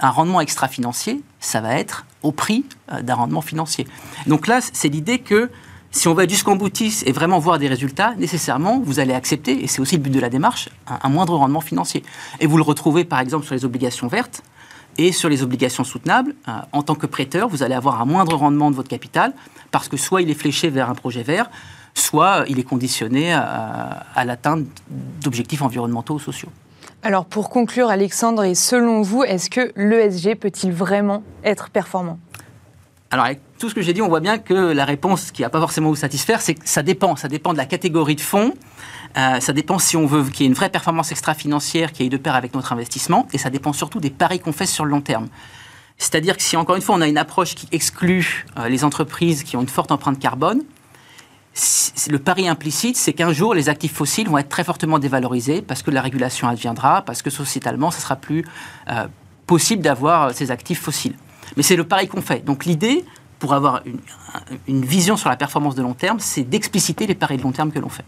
un 0.00 0.10
rendement 0.10 0.40
extra-financier, 0.40 1.22
ça 1.40 1.60
va 1.60 1.74
être 1.74 2.06
au 2.22 2.32
prix 2.32 2.64
euh, 2.92 3.02
d'un 3.02 3.14
rendement 3.14 3.40
financier. 3.40 3.86
Donc 4.26 4.46
là, 4.46 4.60
c'est 4.60 4.88
l'idée 4.88 5.18
que 5.18 5.50
si 5.92 6.06
on 6.06 6.14
va 6.14 6.26
jusqu'en 6.26 6.56
boutique 6.56 7.02
et 7.06 7.12
vraiment 7.12 7.38
voir 7.38 7.58
des 7.58 7.66
résultats, 7.66 8.14
nécessairement, 8.16 8.78
vous 8.78 9.00
allez 9.00 9.12
accepter, 9.12 9.64
et 9.64 9.66
c'est 9.66 9.80
aussi 9.80 9.96
le 9.96 10.02
but 10.02 10.10
de 10.10 10.20
la 10.20 10.30
démarche, 10.30 10.68
un, 10.86 11.08
moindre 11.08 11.34
rendement 11.34 11.60
financier. 11.60 12.04
Et 12.38 12.46
vous 12.46 12.56
le 12.56 12.62
retrouvez 12.62 13.04
par 13.04 13.18
exemple 13.18 13.44
sur 13.44 13.54
les 13.54 13.64
obligations 13.64 14.06
vertes 14.06 14.42
et 14.98 15.10
sur 15.10 15.28
les 15.28 15.42
obligations 15.42 15.82
soutenables. 15.82 16.34
Euh, 16.48 16.52
en 16.72 16.82
tant 16.82 16.94
que 16.94 17.06
prêteur, 17.06 17.48
vous 17.48 17.62
allez 17.62 17.74
avoir 17.74 18.00
un 18.00 18.04
moindre 18.04 18.36
rendement 18.36 18.70
de 18.70 18.76
votre 18.76 18.88
capital 18.88 19.32
parce 19.72 19.88
que 19.88 19.96
soit 19.96 20.22
il 20.22 20.30
est 20.30 20.34
fléché 20.34 20.68
vers 20.68 20.88
un 20.90 20.94
projet 20.94 21.22
vert, 21.22 21.50
soit 21.94 22.44
il 22.48 22.58
est 22.58 22.64
conditionné 22.64 23.32
à, 23.32 24.04
à 24.14 24.24
l'atteinte 24.24 24.64
d'objectifs 25.22 25.62
environnementaux 25.62 26.14
ou 26.14 26.18
sociaux. 26.18 26.50
Alors 27.02 27.24
pour 27.24 27.48
conclure, 27.48 27.88
Alexandre, 27.88 28.44
et 28.44 28.54
selon 28.54 29.02
vous, 29.02 29.22
est-ce 29.22 29.48
que 29.48 29.72
l'ESG 29.76 30.34
peut-il 30.34 30.72
vraiment 30.72 31.22
être 31.44 31.70
performant? 31.70 32.18
Alors, 33.12 33.24
avec 33.24 33.40
tout 33.58 33.68
ce 33.68 33.74
que 33.74 33.82
j'ai 33.82 33.92
dit, 33.92 34.02
on 34.02 34.08
voit 34.08 34.20
bien 34.20 34.38
que 34.38 34.54
la 34.54 34.84
réponse 34.84 35.32
qui 35.32 35.42
va 35.42 35.50
pas 35.50 35.58
forcément 35.58 35.88
vous 35.88 35.96
satisfaire, 35.96 36.40
c'est 36.40 36.54
que 36.54 36.68
ça 36.68 36.84
dépend. 36.84 37.16
Ça 37.16 37.26
dépend 37.26 37.52
de 37.52 37.58
la 37.58 37.66
catégorie 37.66 38.14
de 38.14 38.20
fonds. 38.20 38.54
Euh, 39.18 39.40
ça 39.40 39.52
dépend 39.52 39.80
si 39.80 39.96
on 39.96 40.06
veut 40.06 40.22
qu'il 40.22 40.42
y 40.42 40.44
ait 40.44 40.46
une 40.46 40.54
vraie 40.54 40.68
performance 40.68 41.10
extra-financière 41.10 41.90
qui 41.90 42.04
aille 42.04 42.08
de 42.08 42.16
pair 42.16 42.36
avec 42.36 42.54
notre 42.54 42.72
investissement. 42.72 43.26
Et 43.32 43.38
ça 43.38 43.50
dépend 43.50 43.72
surtout 43.72 43.98
des 43.98 44.10
paris 44.10 44.38
qu'on 44.38 44.52
fait 44.52 44.66
sur 44.66 44.84
le 44.84 44.92
long 44.92 45.00
terme. 45.00 45.26
C'est-à-dire 45.98 46.36
que 46.36 46.42
si, 46.42 46.56
encore 46.56 46.76
une 46.76 46.82
fois, 46.82 46.94
on 46.94 47.00
a 47.00 47.08
une 47.08 47.18
approche 47.18 47.56
qui 47.56 47.66
exclut 47.72 48.46
euh, 48.56 48.68
les 48.68 48.84
entreprises 48.84 49.42
qui 49.42 49.56
ont 49.56 49.62
une 49.62 49.68
forte 49.68 49.90
empreinte 49.90 50.20
carbone, 50.20 50.62
le 52.08 52.18
pari 52.18 52.48
implicite, 52.48 52.96
c'est 52.96 53.12
qu'un 53.12 53.32
jour, 53.32 53.54
les 53.54 53.68
actifs 53.68 53.92
fossiles 53.92 54.28
vont 54.28 54.38
être 54.38 54.48
très 54.48 54.64
fortement 54.64 54.98
dévalorisés 54.98 55.62
parce 55.62 55.82
que 55.82 55.90
la 55.90 56.00
régulation 56.00 56.48
adviendra, 56.48 57.02
parce 57.02 57.22
que 57.22 57.30
sociétalement, 57.30 57.90
ce 57.90 58.00
sera 58.00 58.16
plus 58.16 58.44
euh, 58.88 59.06
possible 59.46 59.82
d'avoir 59.82 60.22
euh, 60.22 60.32
ces 60.32 60.50
actifs 60.50 60.80
fossiles. 60.80 61.16
Mais 61.56 61.62
c'est 61.62 61.76
le 61.76 61.84
pari 61.84 62.08
qu'on 62.08 62.22
fait. 62.22 62.44
Donc 62.44 62.64
l'idée, 62.64 63.04
pour 63.38 63.54
avoir 63.54 63.82
une 64.68 64.84
vision 64.84 65.16
sur 65.16 65.28
la 65.28 65.36
performance 65.36 65.74
de 65.74 65.82
long 65.82 65.94
terme, 65.94 66.20
c'est 66.20 66.44
d'expliciter 66.44 67.06
les 67.06 67.14
paris 67.14 67.36
de 67.36 67.42
long 67.42 67.52
terme 67.52 67.72
que 67.72 67.78
l'on 67.78 67.88
fait. 67.88 68.04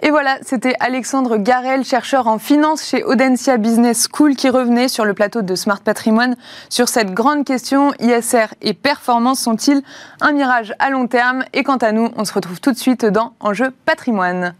Et 0.00 0.10
voilà, 0.10 0.38
c'était 0.42 0.74
Alexandre 0.78 1.38
Garel, 1.38 1.84
chercheur 1.84 2.28
en 2.28 2.38
finance 2.38 2.84
chez 2.84 3.02
Audencia 3.02 3.56
Business 3.56 4.06
School, 4.12 4.36
qui 4.36 4.48
revenait 4.48 4.86
sur 4.86 5.04
le 5.04 5.12
plateau 5.12 5.42
de 5.42 5.54
Smart 5.56 5.80
Patrimoine 5.80 6.36
sur 6.68 6.88
cette 6.88 7.12
grande 7.12 7.44
question 7.44 7.92
ISR 7.98 8.46
et 8.62 8.74
performance 8.74 9.40
sont-ils 9.40 9.82
un 10.20 10.32
mirage 10.32 10.72
à 10.78 10.90
long 10.90 11.08
terme? 11.08 11.44
Et 11.52 11.64
quant 11.64 11.78
à 11.78 11.90
nous, 11.90 12.10
on 12.16 12.24
se 12.24 12.32
retrouve 12.32 12.60
tout 12.60 12.70
de 12.70 12.78
suite 12.78 13.04
dans 13.04 13.32
Enjeu 13.40 13.72
Patrimoine. 13.86 14.54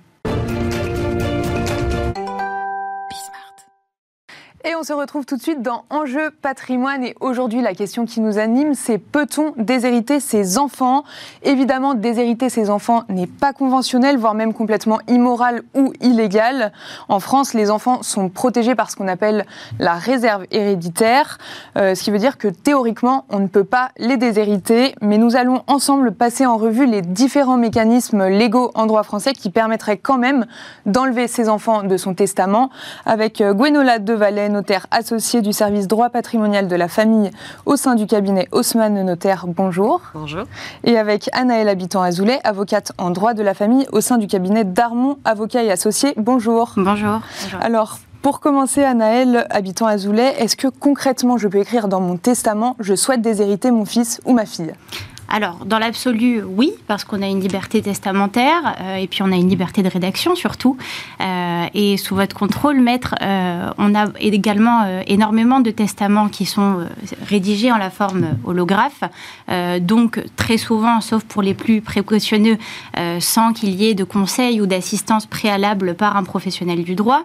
Et 4.65 4.75
on 4.75 4.83
se 4.83 4.93
retrouve 4.93 5.25
tout 5.25 5.37
de 5.37 5.41
suite 5.41 5.63
dans 5.63 5.85
Enjeu 5.89 6.33
patrimoine. 6.43 7.05
Et 7.05 7.15
aujourd'hui, 7.21 7.63
la 7.63 7.75
question 7.75 8.07
qui 8.07 8.21
nous 8.21 8.39
anime, 8.39 8.75
c'est 8.75 8.99
peut-on 8.99 9.53
déshériter 9.57 10.19
ses 10.19 10.59
enfants? 10.59 11.05
Évidemment, 11.45 11.95
déshériter 11.95 12.49
ses 12.49 12.69
enfants 12.69 13.05
n'est 13.09 13.29
pas 13.29 13.53
conventionnel, 13.53 14.19
voire 14.19 14.35
même 14.35 14.53
complètement 14.53 14.99
immoral 15.07 15.63
ou 15.77 15.93
illégal. 16.01 16.73
En 17.09 17.21
France, 17.21 17.55
les 17.55 17.71
enfants 17.71 18.03
sont 18.03 18.29
protégés 18.31 18.75
par 18.75 18.91
ce 18.91 18.97
qu'on 18.97 19.07
appelle 19.07 19.47
la 19.79 19.95
réserve 19.95 20.45
héréditaire, 20.51 21.39
euh, 21.77 21.95
ce 21.95 22.03
qui 22.03 22.11
veut 22.11 22.19
dire 22.19 22.37
que 22.37 22.49
théoriquement, 22.49 23.27
on 23.31 23.39
ne 23.39 23.47
peut 23.47 23.63
pas 23.63 23.91
les 23.97 24.17
déshériter. 24.17 24.97
Mais 25.01 25.19
nous 25.19 25.37
allons 25.37 25.63
ensemble 25.69 26.11
passer 26.11 26.47
en 26.47 26.57
revue 26.57 26.87
les 26.87 27.03
différents 27.03 27.59
mécanismes 27.59 28.27
légaux 28.27 28.73
en 28.75 28.87
droit 28.87 29.05
français 29.05 29.35
qui 29.35 29.51
permettraient 29.51 29.99
quand 29.99 30.19
même 30.19 30.47
d'enlever 30.85 31.29
ses 31.29 31.49
enfants 31.49 31.85
de 31.85 31.97
son 31.97 32.15
testament. 32.15 32.71
Avec 33.07 33.41
euh, 33.41 33.55
Gwenola 33.55 34.01
Devalène, 34.01 34.48
notaire 34.49 34.87
associé 34.91 35.43
du 35.43 35.53
service 35.53 35.89
droit 35.89 36.11
patrimonial 36.11 36.69
de 36.69 36.77
la 36.77 36.89
famille 36.89 37.31
au 37.67 37.77
sein 37.77 37.95
du 37.95 38.07
cabinet 38.07 38.49
Haussmann 38.53 39.03
Notaire. 39.05 39.47
Bonjour. 39.47 40.01
Bonjour. 40.15 40.45
Et 40.85 40.99
avec 40.99 41.29
Anaëlle 41.33 41.69
Habitant 41.69 42.03
Azoulay, 42.03 42.41
avocate 42.45 42.93
en 42.99 43.11
droit 43.11 43.35
de 43.35 43.43
la 43.43 43.55
famille 43.55 43.87
au 43.93 44.01
sein 44.01 44.19
du 44.19 44.27
cabinet 44.27 44.65
Darmon 44.65 45.19
Avocat 45.25 45.63
et 45.63 45.71
Associés. 45.71 46.15
Bonjour. 46.17 46.73
Bonjour. 46.77 47.21
Alors, 47.61 47.99
pour 48.23 48.41
commencer, 48.41 48.83
Anaëlle, 48.83 49.47
habitant 49.51 49.87
Azoulay, 49.87 50.35
est-ce 50.39 50.57
que 50.57 50.69
concrètement 50.69 51.39
je 51.39 51.47
peux 51.47 51.59
écrire 51.59 51.89
dans 51.89 52.01
mon 52.01 52.17
testament 52.17 52.77
je 52.81 52.95
souhaite 52.95 53.23
déshériter 53.23 53.71
mon 53.71 53.85
fils 53.85 54.21
ou 54.25 54.33
ma 54.33 54.45
fille? 54.45 54.73
Alors, 55.31 55.67
dans 55.67 55.79
l'absolu, 55.79 56.43
oui, 56.43 56.73
parce 56.87 57.05
qu'on 57.05 57.21
a 57.21 57.27
une 57.27 57.41
liberté 57.41 57.83
testamentaire 57.83 58.77
euh, 58.81 58.97
et 58.97 59.07
puis 59.07 59.23
on 59.23 59.31
a 59.31 59.37
une 59.37 59.51
liberté 59.51 59.83
de 59.83 59.89
rédaction 59.89 60.35
surtout. 60.35 60.79
Euh, 61.21 61.67
et 61.75 61.99
sous 61.99 62.15
votre 62.15 62.35
contrôle, 62.35 62.81
maître, 62.81 63.15
euh, 63.21 63.71
on 63.77 63.95
a 63.95 64.07
également 64.21 64.87
énormément 65.07 65.61
de 65.61 65.71
testaments 65.71 66.29
qui 66.29 66.47
sont 66.47 66.87
rédigés 67.27 67.71
en 67.71 67.77
la 67.77 67.91
forme 67.91 68.39
holographe. 68.45 69.03
donc, 69.81 70.21
très 70.37 70.57
souvent, 70.57 71.01
sauf 71.01 71.25
pour 71.25 71.43
les 71.43 71.55
plus 71.55 71.81
précautionneux, 71.81 72.57
sans 73.21 73.53
qu'il 73.53 73.75
y 73.75 73.89
ait 73.89 73.95
de 73.95 74.05
conseil 74.05 74.61
ou 74.61 74.67
d'assistance 74.67 75.27
préalable 75.27 75.95
par 75.95 76.17
un 76.17 76.25
professionnel 76.25 76.85
du 76.85 76.95
droit. 76.95 77.25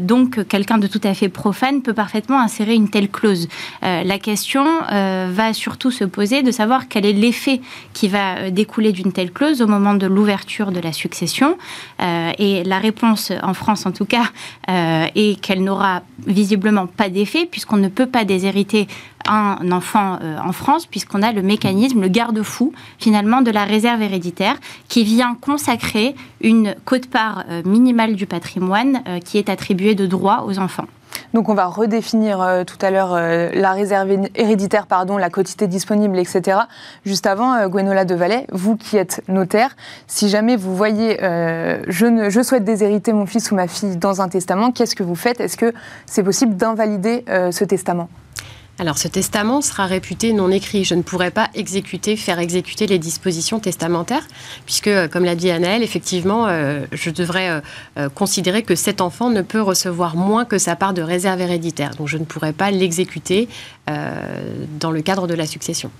donc, 0.00 0.46
quelqu'un 0.48 0.78
de 0.78 0.86
tout 0.86 1.00
à 1.04 1.14
fait 1.14 1.28
profane 1.28 1.82
peut 1.82 1.94
parfaitement 1.94 2.40
insérer 2.40 2.74
une 2.74 2.88
telle 2.88 3.08
clause. 3.08 3.48
la 3.82 4.18
question 4.18 4.64
va 4.90 5.52
surtout 5.52 5.90
se 5.90 6.04
poser 6.04 6.42
de 6.42 6.50
savoir 6.50 6.88
quelle 6.88 7.06
est 7.06 7.13
l'effet 7.14 7.60
qui 7.92 8.08
va 8.08 8.36
euh, 8.36 8.50
découler 8.50 8.92
d'une 8.92 9.12
telle 9.12 9.32
clause 9.32 9.62
au 9.62 9.66
moment 9.66 9.94
de 9.94 10.06
l'ouverture 10.06 10.72
de 10.72 10.80
la 10.80 10.92
succession. 10.92 11.56
Euh, 12.00 12.32
et 12.38 12.64
la 12.64 12.78
réponse, 12.78 13.32
en 13.42 13.54
France 13.54 13.86
en 13.86 13.92
tout 13.92 14.04
cas, 14.04 14.24
euh, 14.68 15.06
est 15.14 15.40
qu'elle 15.40 15.62
n'aura 15.64 16.02
visiblement 16.26 16.86
pas 16.86 17.08
d'effet, 17.08 17.46
puisqu'on 17.50 17.76
ne 17.76 17.88
peut 17.88 18.06
pas 18.06 18.24
déshériter 18.24 18.86
un 19.26 19.72
enfant 19.72 20.18
en 20.44 20.52
France, 20.52 20.84
puisqu'on 20.84 21.22
a 21.22 21.32
le 21.32 21.40
mécanisme, 21.40 22.02
le 22.02 22.08
garde-fou, 22.08 22.74
finalement, 22.98 23.40
de 23.40 23.50
la 23.50 23.64
réserve 23.64 24.02
héréditaire, 24.02 24.56
qui 24.88 25.02
vient 25.02 25.34
consacrer 25.40 26.14
une 26.42 26.74
quote-part 26.84 27.44
minimale 27.64 28.16
du 28.16 28.26
patrimoine 28.26 29.02
qui 29.24 29.38
est 29.38 29.48
attribuée 29.48 29.94
de 29.94 30.04
droit 30.04 30.44
aux 30.46 30.58
enfants. 30.58 30.86
Donc 31.34 31.48
on 31.48 31.54
va 31.54 31.66
redéfinir 31.66 32.40
euh, 32.40 32.64
tout 32.64 32.78
à 32.80 32.90
l'heure 32.90 33.12
euh, 33.14 33.50
la 33.54 33.72
réserve 33.72 34.08
héréditaire, 34.34 34.86
pardon, 34.86 35.16
la 35.18 35.30
quotité 35.30 35.66
disponible, 35.66 36.18
etc. 36.18 36.58
Juste 37.04 37.26
avant, 37.26 37.54
euh, 37.54 37.68
Gwenola 37.68 38.04
de 38.04 38.14
Valais, 38.14 38.46
vous 38.52 38.76
qui 38.76 38.96
êtes 38.96 39.22
notaire, 39.28 39.76
si 40.06 40.28
jamais 40.28 40.56
vous 40.56 40.76
voyez 40.76 41.18
je, 41.20 42.06
ne, 42.06 42.30
je 42.30 42.42
souhaite 42.42 42.64
déshériter 42.64 43.12
mon 43.12 43.26
fils 43.26 43.50
ou 43.50 43.54
ma 43.54 43.66
fille 43.66 43.96
dans 43.96 44.20
un 44.20 44.28
testament, 44.28 44.70
qu'est-ce 44.70 44.94
que 44.94 45.02
vous 45.02 45.14
faites? 45.14 45.40
Est-ce 45.40 45.56
que 45.56 45.72
c'est 46.06 46.22
possible 46.22 46.56
d'invalider 46.56 47.24
ce 47.28 47.64
testament? 47.64 48.08
Alors 48.78 48.98
ce 48.98 49.06
testament 49.06 49.60
sera 49.60 49.86
réputé 49.86 50.32
non 50.32 50.50
écrit. 50.50 50.84
Je 50.84 50.94
ne 50.94 51.02
pourrai 51.02 51.30
pas 51.30 51.48
exécuter, 51.54 52.16
faire 52.16 52.40
exécuter 52.40 52.86
les 52.86 52.98
dispositions 52.98 53.60
testamentaires, 53.60 54.26
puisque, 54.66 54.88
euh, 54.88 55.06
comme 55.06 55.24
l'a 55.24 55.36
dit 55.36 55.50
Anaël, 55.50 55.82
effectivement, 55.82 56.46
euh, 56.48 56.84
je 56.92 57.10
devrais 57.10 57.62
euh, 57.98 58.08
considérer 58.08 58.62
que 58.62 58.74
cet 58.74 59.00
enfant 59.00 59.30
ne 59.30 59.42
peut 59.42 59.62
recevoir 59.62 60.16
moins 60.16 60.44
que 60.44 60.58
sa 60.58 60.74
part 60.74 60.92
de 60.92 61.02
réserve 61.02 61.40
héréditaire. 61.40 61.94
Donc 61.94 62.08
je 62.08 62.18
ne 62.18 62.24
pourrai 62.24 62.52
pas 62.52 62.70
l'exécuter 62.70 63.48
dans 63.86 64.90
le 64.90 65.02
cadre 65.02 65.26
de 65.26 65.34
la 65.34 65.46
succession. 65.46 65.90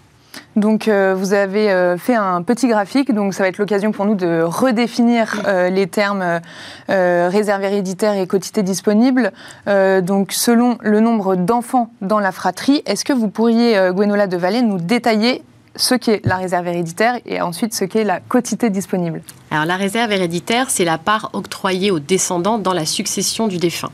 Donc 0.57 0.89
euh, 0.89 1.15
vous 1.17 1.33
avez 1.33 1.71
euh, 1.71 1.97
fait 1.99 2.15
un 2.15 2.43
petit 2.43 2.69
graphique, 2.69 3.13
donc 3.13 3.35
ça 3.35 3.43
va 3.43 3.49
être 3.49 3.59
l'occasion 3.59 3.93
pour 3.93 4.05
nous 4.05 4.15
de 4.15 4.43
redéfinir 4.43 5.43
euh, 5.47 5.71
les 5.71 5.87
termes 5.87 6.41
réserve 6.89 7.63
héréditaire 7.65 8.17
et 8.17 8.27
quotité 8.27 8.63
disponible. 8.63 9.33
donc 9.67 10.33
selon 10.33 10.79
le 10.81 11.01
nombre 11.01 11.37
d'enfants 11.37 11.91
dans 12.01 12.21
la 12.21 12.33
fratrie, 12.33 12.83
est-ce 12.87 13.05
que 13.05 13.13
vous 13.13 13.29
pourriez, 13.29 13.91
Gwenola 13.93 14.27
de 14.27 14.37
Vallée, 14.37 14.63
nous 14.63 14.79
détailler 14.79 15.43
ce 15.77 15.95
qu'est 15.95 16.21
la 16.25 16.37
réserve 16.37 16.69
héréditaire 16.69 17.19
et 17.27 17.41
ensuite 17.41 17.75
ce 17.75 17.85
qu'est 17.85 18.05
la 18.05 18.21
quotité 18.21 18.71
disponible? 18.71 19.23
Alors 19.51 19.65
la 19.65 19.77
réserve 19.77 20.13
héréditaire, 20.13 20.71
c'est 20.71 20.85
la 20.85 20.99
part 20.99 21.31
octroyée 21.33 21.91
aux 21.91 22.01
descendants 22.01 22.59
dans 22.59 22.75
la 22.75 22.87
succession 22.87 23.49
du 23.49 23.59
défunt. 23.59 23.91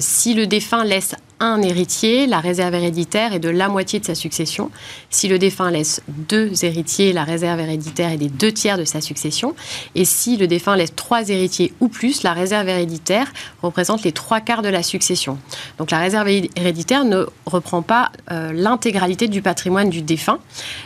si 0.00 0.34
le 0.34 0.46
défunt 0.46 0.84
laisse 0.84 1.14
un 1.42 1.60
héritier, 1.60 2.28
la 2.28 2.38
réserve 2.38 2.72
héréditaire 2.74 3.32
est 3.32 3.40
de 3.40 3.48
la 3.48 3.68
moitié 3.68 3.98
de 3.98 4.04
sa 4.04 4.14
succession. 4.14 4.70
Si 5.10 5.26
le 5.26 5.40
défunt 5.40 5.72
laisse 5.72 6.00
deux 6.06 6.64
héritiers, 6.64 7.12
la 7.12 7.24
réserve 7.24 7.58
héréditaire 7.58 8.12
est 8.12 8.16
des 8.16 8.28
deux 8.28 8.52
tiers 8.52 8.78
de 8.78 8.84
sa 8.84 9.00
succession. 9.00 9.56
Et 9.96 10.04
si 10.04 10.36
le 10.36 10.46
défunt 10.46 10.76
laisse 10.76 10.94
trois 10.94 11.28
héritiers 11.28 11.72
ou 11.80 11.88
plus, 11.88 12.22
la 12.22 12.32
réserve 12.32 12.68
héréditaire 12.68 13.32
représente 13.60 14.04
les 14.04 14.12
trois 14.12 14.40
quarts 14.40 14.62
de 14.62 14.68
la 14.68 14.84
succession. 14.84 15.36
Donc 15.78 15.90
la 15.90 15.98
réserve 15.98 16.28
héréditaire 16.28 17.04
ne 17.04 17.26
reprend 17.44 17.82
pas 17.82 18.12
euh, 18.30 18.52
l'intégralité 18.52 19.26
du 19.26 19.42
patrimoine 19.42 19.90
du 19.90 20.00
défunt. 20.00 20.38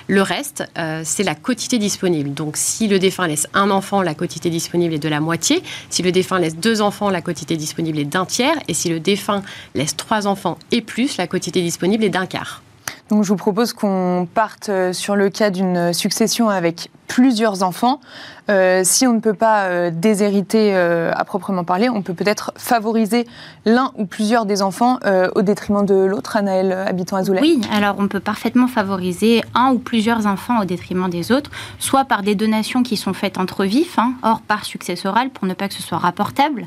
Le 0.07 0.23
reste, 0.23 0.65
euh, 0.79 1.03
c'est 1.05 1.23
la 1.23 1.35
quotité 1.35 1.79
disponible. 1.79 2.33
Donc 2.33 2.57
si 2.57 2.89
le 2.89 2.99
défunt 2.99 3.27
laisse 3.27 3.47
un 3.53 3.71
enfant, 3.71 4.01
la 4.01 4.15
quotité 4.15 4.49
disponible 4.49 4.95
est 4.95 4.99
de 4.99 5.09
la 5.11 5.21
moitié. 5.21 5.63
Si 5.91 6.03
le 6.03 6.13
défunt 6.13 6.39
laisse 6.39 6.57
deux 6.57 6.81
enfants, 6.81 7.11
la 7.11 7.21
quotité 7.21 7.59
disponible 7.59 7.99
est 7.99 8.07
d'un 8.07 8.25
tiers. 8.25 8.57
Et 8.69 8.75
si 8.75 8.89
le 8.89 9.01
défunt 9.01 9.43
laisse 9.75 9.95
trois 9.95 10.27
enfants, 10.27 10.46
et 10.73 10.83
plus, 10.83 11.17
la 11.17 11.27
quotité 11.27 11.63
disponible 11.63 12.05
est 12.05 12.11
d'un 12.11 12.27
quart. 12.27 12.63
Donc 13.11 13.23
je 13.23 13.29
vous 13.29 13.37
propose 13.37 13.73
qu'on 13.73 14.27
parte 14.33 14.69
euh, 14.69 14.93
sur 14.93 15.15
le 15.15 15.31
cas 15.31 15.51
d'une 15.51 15.93
succession 15.93 16.49
avec 16.49 16.91
plusieurs 17.07 17.63
enfants. 17.63 18.01
Euh, 18.49 18.83
si 18.85 19.07
on 19.07 19.15
ne 19.15 19.21
peut 19.21 19.35
pas 19.35 19.65
euh, 19.65 19.91
déshériter 19.93 20.75
euh, 20.75 21.11
à 21.15 21.25
proprement 21.25 21.65
parler, 21.65 21.89
on 21.89 22.03
peut 22.03 22.15
peut-être 22.15 22.53
favoriser 22.57 23.27
l'un 23.65 23.93
ou 23.97 24.07
plusieurs 24.07 24.47
des 24.47 24.63
enfants 24.63 24.99
au 25.35 25.43
détriment 25.43 25.85
de 25.85 25.95
l'autre, 25.95 26.37
Anaël, 26.37 26.73
habitant 26.73 27.17
Azoulay 27.17 27.41
Oui, 27.41 27.61
alors 27.73 27.97
on 27.99 28.09
peut 28.09 28.21
parfaitement 28.21 28.69
favoriser 28.69 29.43
un 29.55 29.73
ou 29.73 29.79
plusieurs 29.79 30.27
enfants 30.27 30.61
au 30.61 30.65
détriment 30.65 31.09
des 31.09 31.33
autres, 31.33 31.51
soit 31.79 32.05
par 32.05 32.23
des 32.23 32.35
donations 32.35 32.83
qui 32.83 32.97
sont 32.97 33.13
faites 33.13 33.39
entre 33.39 33.65
vifs, 33.65 33.99
hein, 33.99 34.15
hors 34.23 34.41
par 34.41 34.65
successorale, 34.65 35.31
pour 35.31 35.47
ne 35.47 35.55
pas 35.55 35.69
que 35.69 35.75
ce 35.75 35.83
soit 35.83 35.99
rapportable, 35.99 36.67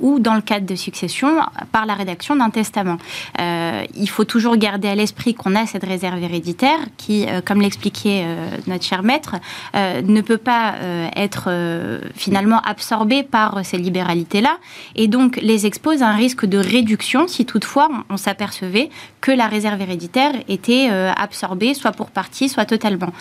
ou 0.00 0.18
dans 0.18 0.34
le 0.34 0.40
cadre 0.40 0.66
de 0.66 0.74
succession, 0.74 1.40
par 1.72 1.86
la 1.86 1.94
rédaction 1.94 2.36
d'un 2.36 2.50
testament. 2.50 2.98
il 3.38 4.08
faut 4.08 4.24
toujours 4.24 4.56
garder 4.56 4.88
à 4.88 4.94
l'esprit 4.94 5.34
qu'on 5.34 5.54
a 5.54 5.66
cette 5.66 5.84
réserve 5.84 6.22
héréditaire 6.22 6.78
qui, 6.96 7.26
comme 7.46 7.60
l'expliquait 7.60 8.26
notre 8.66 8.84
cher 8.84 9.02
maître, 9.02 9.36
euh, 9.74 10.02
ne 10.02 10.20
peut 10.20 10.38
pas 10.38 10.74
euh, 10.74 10.89
être 11.16 11.44
euh, 11.48 12.00
finalement 12.14 12.60
absorbé 12.60 13.22
par 13.22 13.64
ces 13.64 13.78
libéralités-là 13.78 14.58
et 14.94 15.08
donc 15.08 15.36
les 15.42 15.66
expose 15.66 16.02
à 16.02 16.08
un 16.08 16.16
risque 16.16 16.46
de 16.46 16.58
réduction 16.58 17.28
si 17.28 17.46
toutefois 17.46 17.88
on, 18.08 18.16
s'apercevait 18.16 18.90
que 19.20 19.32
la 19.32 19.46
réserve 19.46 19.80
héréditaire 19.80 20.32
était 20.48 20.88
absorbée 21.16 21.74
soit 21.74 21.92
pour 21.92 22.10
partie, 22.10 22.48
soit 22.48 22.64
totalement. 22.64 23.12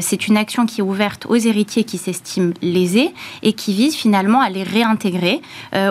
C'est 0.00 0.28
une 0.28 0.36
action 0.36 0.66
qui 0.66 0.80
est 0.80 0.84
ouverte 0.84 1.26
aux 1.26 1.36
héritiers 1.36 1.84
qui 1.84 1.98
s'estiment 1.98 2.52
lésés 2.60 3.12
et 3.42 3.52
qui 3.54 3.72
vise 3.72 3.94
finalement 3.94 4.40
à 4.40 4.50
les 4.50 4.62
réintégrer 4.62 5.40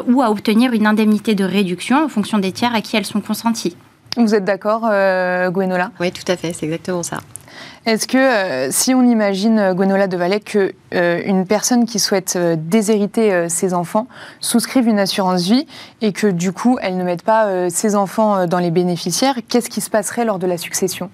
ou 0.07 0.21
à 0.21 0.29
obtenir 0.29 0.73
une 0.73 0.85
indemnité 0.85 1.33
de 1.33 1.43
réduction 1.43 2.05
en 2.05 2.07
fonction 2.07 2.37
des 2.37 2.51
tiers 2.51 2.75
à 2.75 2.81
qui 2.81 2.97
elles 2.97 3.05
sont 3.05 3.21
consenties. 3.21 3.75
Vous 4.17 4.35
êtes 4.35 4.45
d'accord, 4.45 4.81
Gwenola 5.51 5.91
Oui, 5.99 6.11
tout 6.11 6.29
à 6.31 6.37
fait, 6.37 6.53
c'est 6.53 6.65
exactement 6.65 7.03
ça. 7.03 7.17
Est-ce 7.87 8.07
que 8.07 8.17
euh, 8.17 8.69
si 8.69 8.93
on 8.93 9.01
imagine, 9.01 9.57
euh, 9.57 9.73
Gwenola 9.73 10.07
de 10.07 10.15
Valais, 10.15 10.39
qu'une 10.39 10.71
euh, 10.93 11.45
personne 11.45 11.85
qui 11.85 11.97
souhaite 11.97 12.37
déshériter 12.37 13.49
ses 13.49 13.73
enfants 13.73 14.07
souscrive 14.39 14.87
une 14.87 14.99
assurance 14.99 15.43
vie 15.43 15.65
et 16.01 16.13
que 16.13 16.27
du 16.27 16.51
coup 16.51 16.77
elle 16.81 16.95
ne 16.97 17.03
mette 17.03 17.23
pas 17.23 17.69
ses 17.69 17.95
enfants 17.95 18.45
dans 18.45 18.59
les 18.59 18.71
bénéficiaires, 18.71 19.35
qu'est-ce 19.47 19.69
qui 19.69 19.81
se 19.81 19.89
passerait 19.89 20.25
lors 20.25 20.37
de 20.37 20.47
la 20.47 20.57
succession? 20.57 21.09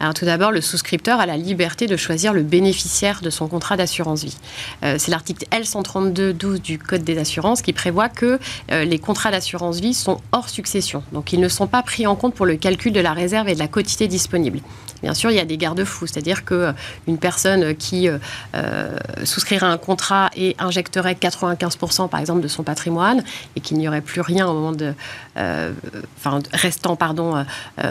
Alors 0.00 0.14
tout 0.14 0.24
d'abord, 0.24 0.50
le 0.50 0.62
souscripteur 0.62 1.20
a 1.20 1.26
la 1.26 1.36
liberté 1.36 1.86
de 1.86 1.94
choisir 1.94 2.32
le 2.32 2.42
bénéficiaire 2.42 3.20
de 3.20 3.28
son 3.28 3.48
contrat 3.48 3.76
d'assurance 3.76 4.24
vie. 4.24 4.36
Euh, 4.82 4.96
c'est 4.98 5.10
l'article 5.10 5.44
L132.12 5.52 6.62
du 6.62 6.78
Code 6.78 7.04
des 7.04 7.18
assurances 7.18 7.60
qui 7.60 7.74
prévoit 7.74 8.08
que 8.08 8.38
euh, 8.72 8.84
les 8.84 8.98
contrats 8.98 9.30
d'assurance 9.30 9.78
vie 9.78 9.92
sont 9.92 10.22
hors 10.32 10.48
succession. 10.48 11.02
Donc 11.12 11.34
ils 11.34 11.40
ne 11.40 11.48
sont 11.48 11.66
pas 11.66 11.82
pris 11.82 12.06
en 12.06 12.16
compte 12.16 12.34
pour 12.34 12.46
le 12.46 12.56
calcul 12.56 12.94
de 12.94 13.00
la 13.00 13.12
réserve 13.12 13.50
et 13.50 13.54
de 13.54 13.58
la 13.58 13.68
quotité 13.68 14.08
disponible. 14.08 14.60
Bien 15.02 15.12
sûr, 15.12 15.30
il 15.30 15.36
y 15.36 15.40
a 15.40 15.44
des 15.44 15.58
garde-fous, 15.58 16.06
c'est-à-dire 16.06 16.46
qu'une 16.46 16.56
euh, 16.56 17.16
personne 17.20 17.74
qui 17.74 18.08
souscrirait 19.24 19.66
un 19.66 19.78
contrat 19.78 20.30
et 20.34 20.56
injecterait 20.58 21.12
95% 21.12 22.08
par 22.08 22.20
exemple 22.20 22.40
de 22.40 22.48
son 22.48 22.62
patrimoine 22.62 23.22
et 23.54 23.60
qu'il 23.60 23.76
n'y 23.76 23.86
aurait 23.86 24.00
plus 24.00 24.22
rien 24.22 24.46
au 24.46 24.54
moment 24.54 24.72
de, 24.72 24.94
enfin 25.36 26.40
restant 26.52 26.96
pardon 26.96 27.44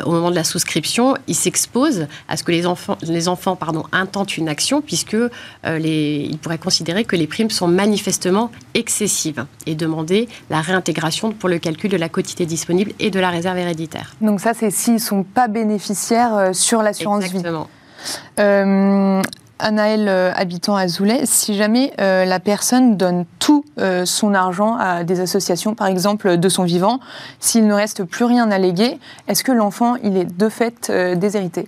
au 0.06 0.12
moment 0.12 0.30
de 0.30 0.36
la 0.36 0.44
souscription, 0.44 1.16
il 1.28 1.36
s'expose 1.36 1.99
à 2.28 2.38
ce 2.38 2.44
que 2.44 2.52
les 2.52 2.66
enfants, 2.66 2.98
les 3.02 3.28
enfants 3.28 3.56
pardon, 3.56 3.84
intentent 3.92 4.38
une 4.38 4.50
action, 4.50 4.82
puisque 4.82 5.14
euh, 5.14 5.30
les, 5.66 6.28
ils 6.30 6.38
pourraient 6.38 6.58
considérer 6.58 7.04
que 7.04 7.16
les 7.16 7.28
primes 7.28 7.50
sont 7.50 7.68
manifestement 7.68 8.52
excessives 8.74 9.46
et 9.66 9.76
demander 9.76 10.28
la 10.50 10.62
réintégration 10.62 11.32
pour 11.32 11.50
le 11.50 11.60
calcul 11.60 11.90
de 11.90 11.98
la 11.98 12.10
quotité 12.10 12.46
disponible 12.46 12.92
et 13.00 13.12
de 13.12 13.20
la 13.20 13.30
réserve 13.30 13.58
héréditaire. 13.58 14.16
Donc 14.22 14.40
ça, 14.40 14.54
c'est 14.54 14.72
s'ils 14.72 14.96
ne 14.96 15.00
sont 15.00 15.24
pas 15.24 15.48
bénéficiaires 15.48 16.36
euh, 16.36 16.54
sur 16.54 16.82
l'assurance 16.82 17.24
vie. 17.24 17.38
Exactement. 17.38 17.68
Euh, 18.40 19.22
Anaël, 19.62 20.08
habitant 20.36 20.78
à 20.78 20.88
Zoulet, 20.88 21.26
si 21.26 21.54
jamais 21.54 21.92
la 21.98 22.40
personne 22.40 22.96
donne 22.96 23.26
tout 23.40 23.66
son 24.06 24.34
argent 24.34 24.78
à 24.80 25.04
des 25.04 25.20
associations, 25.20 25.76
par 25.76 25.88
exemple 25.88 26.38
de 26.38 26.50
son 26.50 26.64
vivant, 26.64 27.02
s'il 27.42 27.68
ne 27.68 27.74
reste 27.74 28.06
plus 28.06 28.24
rien 28.24 28.52
à 28.52 28.58
léguer, 28.58 28.98
est-ce 29.28 29.44
que 29.44 29.52
l'enfant, 29.52 29.98
il 30.02 30.16
est 30.16 30.24
de 30.24 30.48
fait 30.48 30.90
déshérité? 31.18 31.68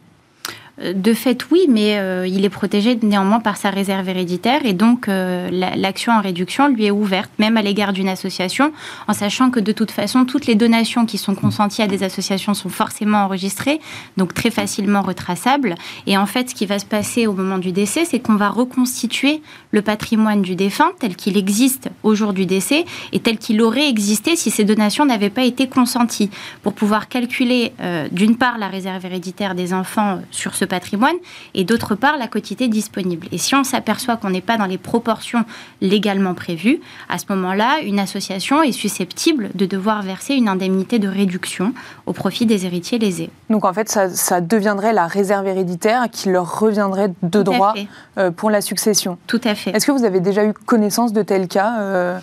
De 0.81 1.13
fait, 1.13 1.45
oui, 1.51 1.65
mais 1.69 1.97
euh, 1.97 2.25
il 2.27 2.43
est 2.43 2.49
protégé 2.49 2.97
néanmoins 3.01 3.39
par 3.39 3.57
sa 3.57 3.69
réserve 3.69 4.07
héréditaire 4.09 4.65
et 4.65 4.73
donc 4.73 5.07
euh, 5.07 5.49
l'action 5.51 6.13
en 6.13 6.21
réduction 6.21 6.67
lui 6.69 6.85
est 6.85 6.91
ouverte, 6.91 7.29
même 7.37 7.57
à 7.57 7.61
l'égard 7.61 7.93
d'une 7.93 8.09
association, 8.09 8.71
en 9.07 9.13
sachant 9.13 9.51
que 9.51 9.59
de 9.59 9.71
toute 9.71 9.91
façon, 9.91 10.25
toutes 10.25 10.47
les 10.47 10.55
donations 10.55 11.05
qui 11.05 11.17
sont 11.17 11.35
consenties 11.35 11.81
à 11.81 11.87
des 11.87 12.03
associations 12.03 12.53
sont 12.53 12.69
forcément 12.69 13.19
enregistrées, 13.19 13.79
donc 14.17 14.33
très 14.33 14.49
facilement 14.49 15.01
retraçables. 15.01 15.75
Et 16.07 16.17
en 16.17 16.25
fait, 16.25 16.49
ce 16.49 16.55
qui 16.55 16.65
va 16.65 16.79
se 16.79 16.85
passer 16.85 17.27
au 17.27 17.33
moment 17.33 17.57
du 17.57 17.71
décès, 17.71 18.05
c'est 18.05 18.19
qu'on 18.19 18.35
va 18.35 18.49
reconstituer 18.49 19.41
le 19.71 19.81
patrimoine 19.81 20.41
du 20.41 20.55
défunt 20.55 20.91
tel 20.99 21.15
qu'il 21.15 21.37
existe 21.37 21.89
au 22.03 22.15
jour 22.15 22.33
du 22.33 22.45
décès 22.45 22.85
et 23.11 23.19
tel 23.19 23.37
qu'il 23.37 23.61
aurait 23.61 23.87
existé 23.87 24.35
si 24.35 24.49
ces 24.49 24.63
donations 24.63 25.05
n'avaient 25.05 25.29
pas 25.29 25.43
été 25.43 25.67
consenties, 25.67 26.29
pour 26.63 26.73
pouvoir 26.73 27.07
calculer 27.07 27.73
euh, 27.81 28.07
d'une 28.11 28.35
part 28.35 28.57
la 28.57 28.67
réserve 28.67 29.05
héréditaire 29.05 29.55
des 29.55 29.73
enfants 29.73 30.21
sur 30.31 30.55
ce 30.55 30.65
patrimoine 30.71 31.15
et 31.53 31.65
d'autre 31.65 31.95
part 31.95 32.17
la 32.17 32.27
quotité 32.27 32.69
disponible. 32.69 33.27
Et 33.31 33.37
si 33.37 33.53
on 33.55 33.63
s'aperçoit 33.63 34.15
qu'on 34.15 34.29
n'est 34.29 34.41
pas 34.41 34.57
dans 34.57 34.65
les 34.65 34.77
proportions 34.77 35.43
légalement 35.81 36.33
prévues, 36.33 36.79
à 37.09 37.17
ce 37.17 37.25
moment-là, 37.29 37.81
une 37.83 37.99
association 37.99 38.63
est 38.63 38.71
susceptible 38.71 39.49
de 39.53 39.65
devoir 39.65 40.01
verser 40.01 40.33
une 40.35 40.47
indemnité 40.47 40.97
de 40.97 41.09
réduction 41.09 41.73
au 42.05 42.13
profit 42.13 42.45
des 42.45 42.65
héritiers 42.65 42.99
lésés. 42.99 43.29
Donc 43.49 43.65
en 43.65 43.73
fait, 43.73 43.89
ça, 43.89 44.41
deviendrait 44.41 44.93
la 44.93 45.07
réserve 45.07 45.45
héréditaire 45.45 46.07
qui 46.09 46.29
leur 46.29 46.59
reviendrait 46.59 47.11
de 47.21 47.43
droit 47.43 47.73
euh, 48.17 48.31
pour 48.31 48.49
la 48.49 48.61
succession. 48.61 49.17
Tout 49.27 49.41
à 49.43 49.55
fait. 49.55 49.71
Est-ce 49.71 49.85
que 49.85 49.91
vous 49.91 50.05
avez 50.05 50.21
déjà 50.21 50.45
eu 50.45 50.53
connaissance 50.53 51.11
de 51.11 51.21
tel 51.21 51.47
cas 51.47 51.79
euh, 51.79 52.19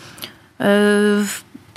euh 0.63 1.23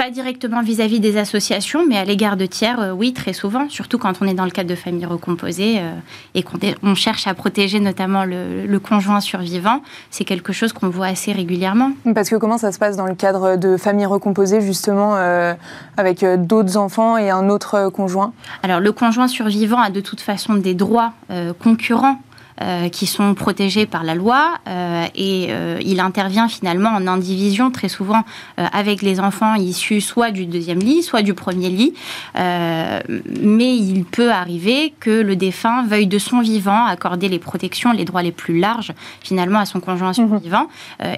pas 0.02 0.10
directement 0.10 0.64
vis-à-vis 0.64 1.00
des 1.00 1.18
associations, 1.18 1.86
mais 1.88 1.96
à 1.96 2.04
l'égard 2.04 2.36
de 2.36 2.48
tiers, 2.48 2.80
euh, 2.80 2.92
oui, 2.92 3.14
très 3.14 3.34
souvent, 3.34 3.70
surtout 3.70 4.00
quand 4.00 4.14
on 4.20 4.26
est 4.26 4.34
dans 4.34 4.46
le 4.46 4.50
cadre 4.50 4.68
de 4.68 4.74
familles 4.74 5.06
recomposées 5.06 5.78
euh, 5.78 5.94
et 6.34 6.42
qu'on 6.42 6.96
cherche 6.96 7.28
à 7.28 7.36
protéger 7.36 7.80
notamment 7.80 8.26
le, 8.26 8.80
conjoint 8.80 9.20
survivant. 9.20 9.84
C'est 10.10 10.24
quelque 10.24 10.54
chose 10.54 10.74
qu'on 10.74 10.90
voit 10.90 11.06
assez 11.06 11.34
régulièrement. 11.34 11.92
Parce 12.16 12.32
que 12.32 12.36
comment 12.36 12.58
ça 12.58 12.72
se 12.72 12.80
passe 12.80 12.98
dans 12.98 13.06
le 13.06 13.14
cadre 13.14 13.58
de 13.58 13.78
familles 13.78 14.08
recomposées, 14.08 14.60
justement, 14.60 15.18
euh, 15.18 15.54
avec 15.98 16.26
d'autres 16.48 16.78
enfants 16.78 17.16
et 17.18 17.30
un 17.30 17.48
autre 17.48 17.92
conjoint? 17.94 18.34
Alors, 18.64 18.80
le 18.80 18.92
conjoint 18.92 19.28
survivant 19.28 19.80
a 19.80 19.92
de 19.92 20.02
toute 20.02 20.22
façon 20.22 20.56
des 20.56 20.74
droits 20.74 21.14
concurrents 21.60 22.18
euh, 22.62 22.90
qui 22.90 23.08
sont 23.08 23.34
protégés 23.34 23.86
par 23.86 24.04
la 24.04 24.14
loi 24.14 24.56
euh, 24.68 25.06
et 25.16 25.48
euh, 25.50 25.80
il 25.84 26.00
intervient 26.00 26.48
finalement 26.48 26.90
en 26.90 27.08
indivision 27.08 27.72
très 27.72 27.88
souvent 27.88 28.24
avec 28.58 29.02
les 29.02 29.20
enfants 29.20 29.56
issus 29.56 30.02
soit 30.02 30.32
du 30.32 30.46
deuxième 30.46 30.80
lit, 30.80 31.02
soit 31.02 31.22
du 31.22 31.34
premier 31.34 31.70
lit. 31.70 31.94
mais 32.36 33.76
il 33.78 34.04
peut 34.04 34.32
arriver 34.32 34.94
que 35.00 35.10
le 35.10 35.36
défunt 35.36 35.84
veuille 35.84 36.08
de 36.08 36.20
son 36.20 36.42
vivant 36.42 36.86
accorder 36.86 37.30
les 37.30 37.40
protections, 37.40 37.94
les 37.94 38.06
droits 38.06 38.22
les 38.22 38.32
plus 38.32 38.60
larges 38.60 38.92
finalement 39.22 39.60
à 39.60 39.66
son 39.66 39.80
conjoint 39.80 40.10
mhm. 40.10 40.14
survivant 40.14 40.68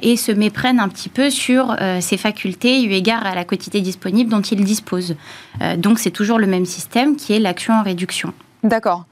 et 0.01 0.15
se 0.15 0.31
méprenne 0.31 0.79
un 0.79 0.87
petit 0.87 1.09
peu 1.09 1.29
sur 1.29 1.75
ses 1.99 2.17
facultés 2.17 2.83
eu 2.83 2.91
égard 2.91 3.25
à 3.25 3.35
la 3.35 3.43
quotité 3.43 3.81
disponible 3.81 4.29
dont 4.29 4.41
il 4.41 4.63
dispose. 4.63 5.15
donc 5.77 5.99
c'est 5.99 6.11
toujours 6.11 6.39
le 6.39 6.47
même 6.47 6.65
système 6.65 7.15
qui 7.15 7.33
est 7.33 7.39
l'action 7.39 7.73
en 7.73 7.83
réduction. 7.83 8.33
D'accord. 8.63 9.05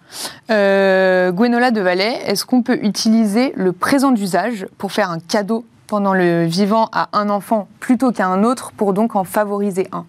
Euh, 0.50 1.32
Gwenola 1.32 1.72
de 1.72 1.82
Valais, 1.82 2.22
est-ce 2.26 2.46
qu'on 2.46 2.62
peut 2.62 2.80
utiliser 2.84 3.52
le 3.56 3.74
présent 3.74 4.12
d'usage 4.12 4.66
pour 4.78 4.92
faire 4.94 5.12
un 5.12 5.20
cadeau 5.20 5.66
pendant 5.88 6.14
le 6.14 6.46
vivant 6.46 6.90
à 6.94 7.10
un 7.12 7.30
enfant 7.30 7.68
plutôt 7.82 8.12
qu'à 8.12 8.28
un 8.28 8.44
autre 8.44 8.72
pour 8.72 8.94
donc 8.94 9.16
en 9.16 9.26
favoriser 9.26 9.90
un? 9.92 10.06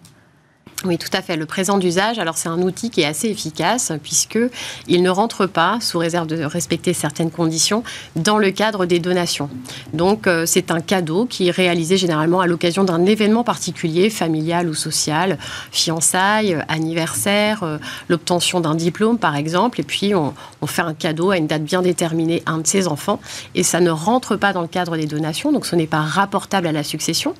Oui, 0.85 0.97
tout 0.97 1.09
à 1.13 1.21
fait. 1.21 1.37
Le 1.37 1.45
présent 1.45 1.77
d'usage, 1.77 2.19
alors 2.19 2.37
c'est 2.37 2.49
un 2.49 2.61
outil 2.61 2.89
qui 2.89 3.01
est 3.01 3.05
assez 3.05 3.29
efficace 3.29 3.93
puisque 4.03 4.39
il 4.87 5.01
ne 5.01 5.09
rentre 5.09 5.45
pas, 5.45 5.77
sous 5.79 5.97
réserve 5.97 6.27
de 6.27 6.43
respecter 6.43 6.93
certaines 6.93 7.31
conditions, 7.31 7.83
dans 8.17 8.37
le 8.37 8.51
cadre 8.51 8.85
des 8.85 8.99
donations. 8.99 9.49
Donc 9.93 10.27
euh, 10.27 10.45
c'est 10.45 10.71
un 10.71 10.81
cadeau 10.81 11.25
qui 11.25 11.47
est 11.47 11.51
réalisé 11.51 11.95
généralement 11.95 12.41
à 12.41 12.47
l'occasion 12.47 12.83
d'un 12.83 13.05
événement 13.05 13.45
particulier, 13.45 14.09
familial 14.09 14.67
ou 14.67 14.73
social, 14.73 15.37
fiançailles, 15.71 16.57
anniversaire, 16.67 17.63
euh, 17.63 17.77
l'obtention 18.09 18.59
d'un 18.59 18.75
diplôme 18.75 19.17
par 19.17 19.37
exemple, 19.37 19.79
et 19.79 19.83
puis 19.83 20.13
on, 20.15 20.33
on, 20.61 20.67
fait 20.67 20.81
un 20.81 20.93
cadeau 20.93 21.31
à 21.31 21.37
une 21.37 21.47
date 21.47 21.63
bien 21.63 21.81
déterminée 21.81 22.43
à 22.45 22.51
un 22.51 22.57
de 22.57 22.67
ses 22.67 22.87
enfants, 22.87 23.21
et 23.55 23.63
ça 23.63 23.79
ne 23.79 23.89
rentre 23.89 24.35
pas 24.35 24.51
dans 24.51 24.61
le 24.61 24.67
cadre 24.67 24.97
des 24.97 25.05
donations, 25.05 25.53
donc 25.53 25.65
ce 25.65 25.77
n'est 25.77 25.87
pas 25.87 26.01
rapportable 26.01 26.67
à 26.67 26.73
la 26.73 26.83
succession. 26.83 27.35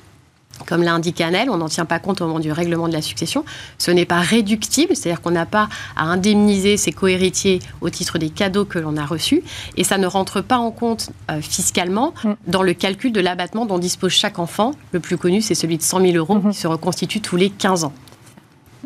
Comme 0.67 0.83
l'a 0.83 0.93
indiqué 0.93 1.23
Annelle, 1.23 1.49
on 1.49 1.57
n'en 1.57 1.67
tient 1.67 1.85
pas 1.85 1.99
compte 1.99 2.21
au 2.21 2.27
moment 2.27 2.39
du 2.39 2.51
règlement 2.51 2.87
de 2.87 2.93
la 2.93 3.01
succession. 3.01 3.43
Ce 3.77 3.91
n'est 3.91 4.05
pas 4.05 4.19
réductible, 4.19 4.95
c'est-à-dire 4.95 5.21
qu'on 5.21 5.31
n'a 5.31 5.45
pas 5.45 5.67
à 5.95 6.03
indemniser 6.05 6.77
ses 6.77 6.91
cohéritiers 6.91 7.59
au 7.81 7.89
titre 7.89 8.17
des 8.17 8.29
cadeaux 8.29 8.65
que 8.65 8.79
l'on 8.79 8.95
a 8.97 9.05
reçus. 9.05 9.43
Et 9.77 9.83
ça 9.83 9.97
ne 9.97 10.07
rentre 10.07 10.41
pas 10.41 10.57
en 10.57 10.71
compte 10.71 11.09
euh, 11.31 11.41
fiscalement 11.41 12.13
mm. 12.23 12.33
dans 12.47 12.63
le 12.63 12.73
calcul 12.73 13.11
de 13.11 13.19
l'abattement 13.19 13.65
dont 13.65 13.79
dispose 13.79 14.11
chaque 14.11 14.39
enfant. 14.39 14.73
Le 14.91 14.99
plus 14.99 15.17
connu, 15.17 15.41
c'est 15.41 15.55
celui 15.55 15.77
de 15.77 15.83
100 15.83 16.01
000 16.01 16.13
euros 16.13 16.37
mm-hmm. 16.37 16.51
qui 16.51 16.57
se 16.57 16.67
reconstitue 16.67 17.19
tous 17.19 17.35
les 17.35 17.49
15 17.49 17.85
ans. 17.85 17.93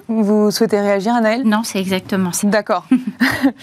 Vous 0.07 0.51
souhaitez 0.51 0.79
réagir, 0.79 1.13
Anaëlle 1.13 1.43
Non, 1.43 1.61
c'est 1.63 1.79
exactement 1.79 2.31
ça. 2.31 2.47
D'accord. 2.47 2.85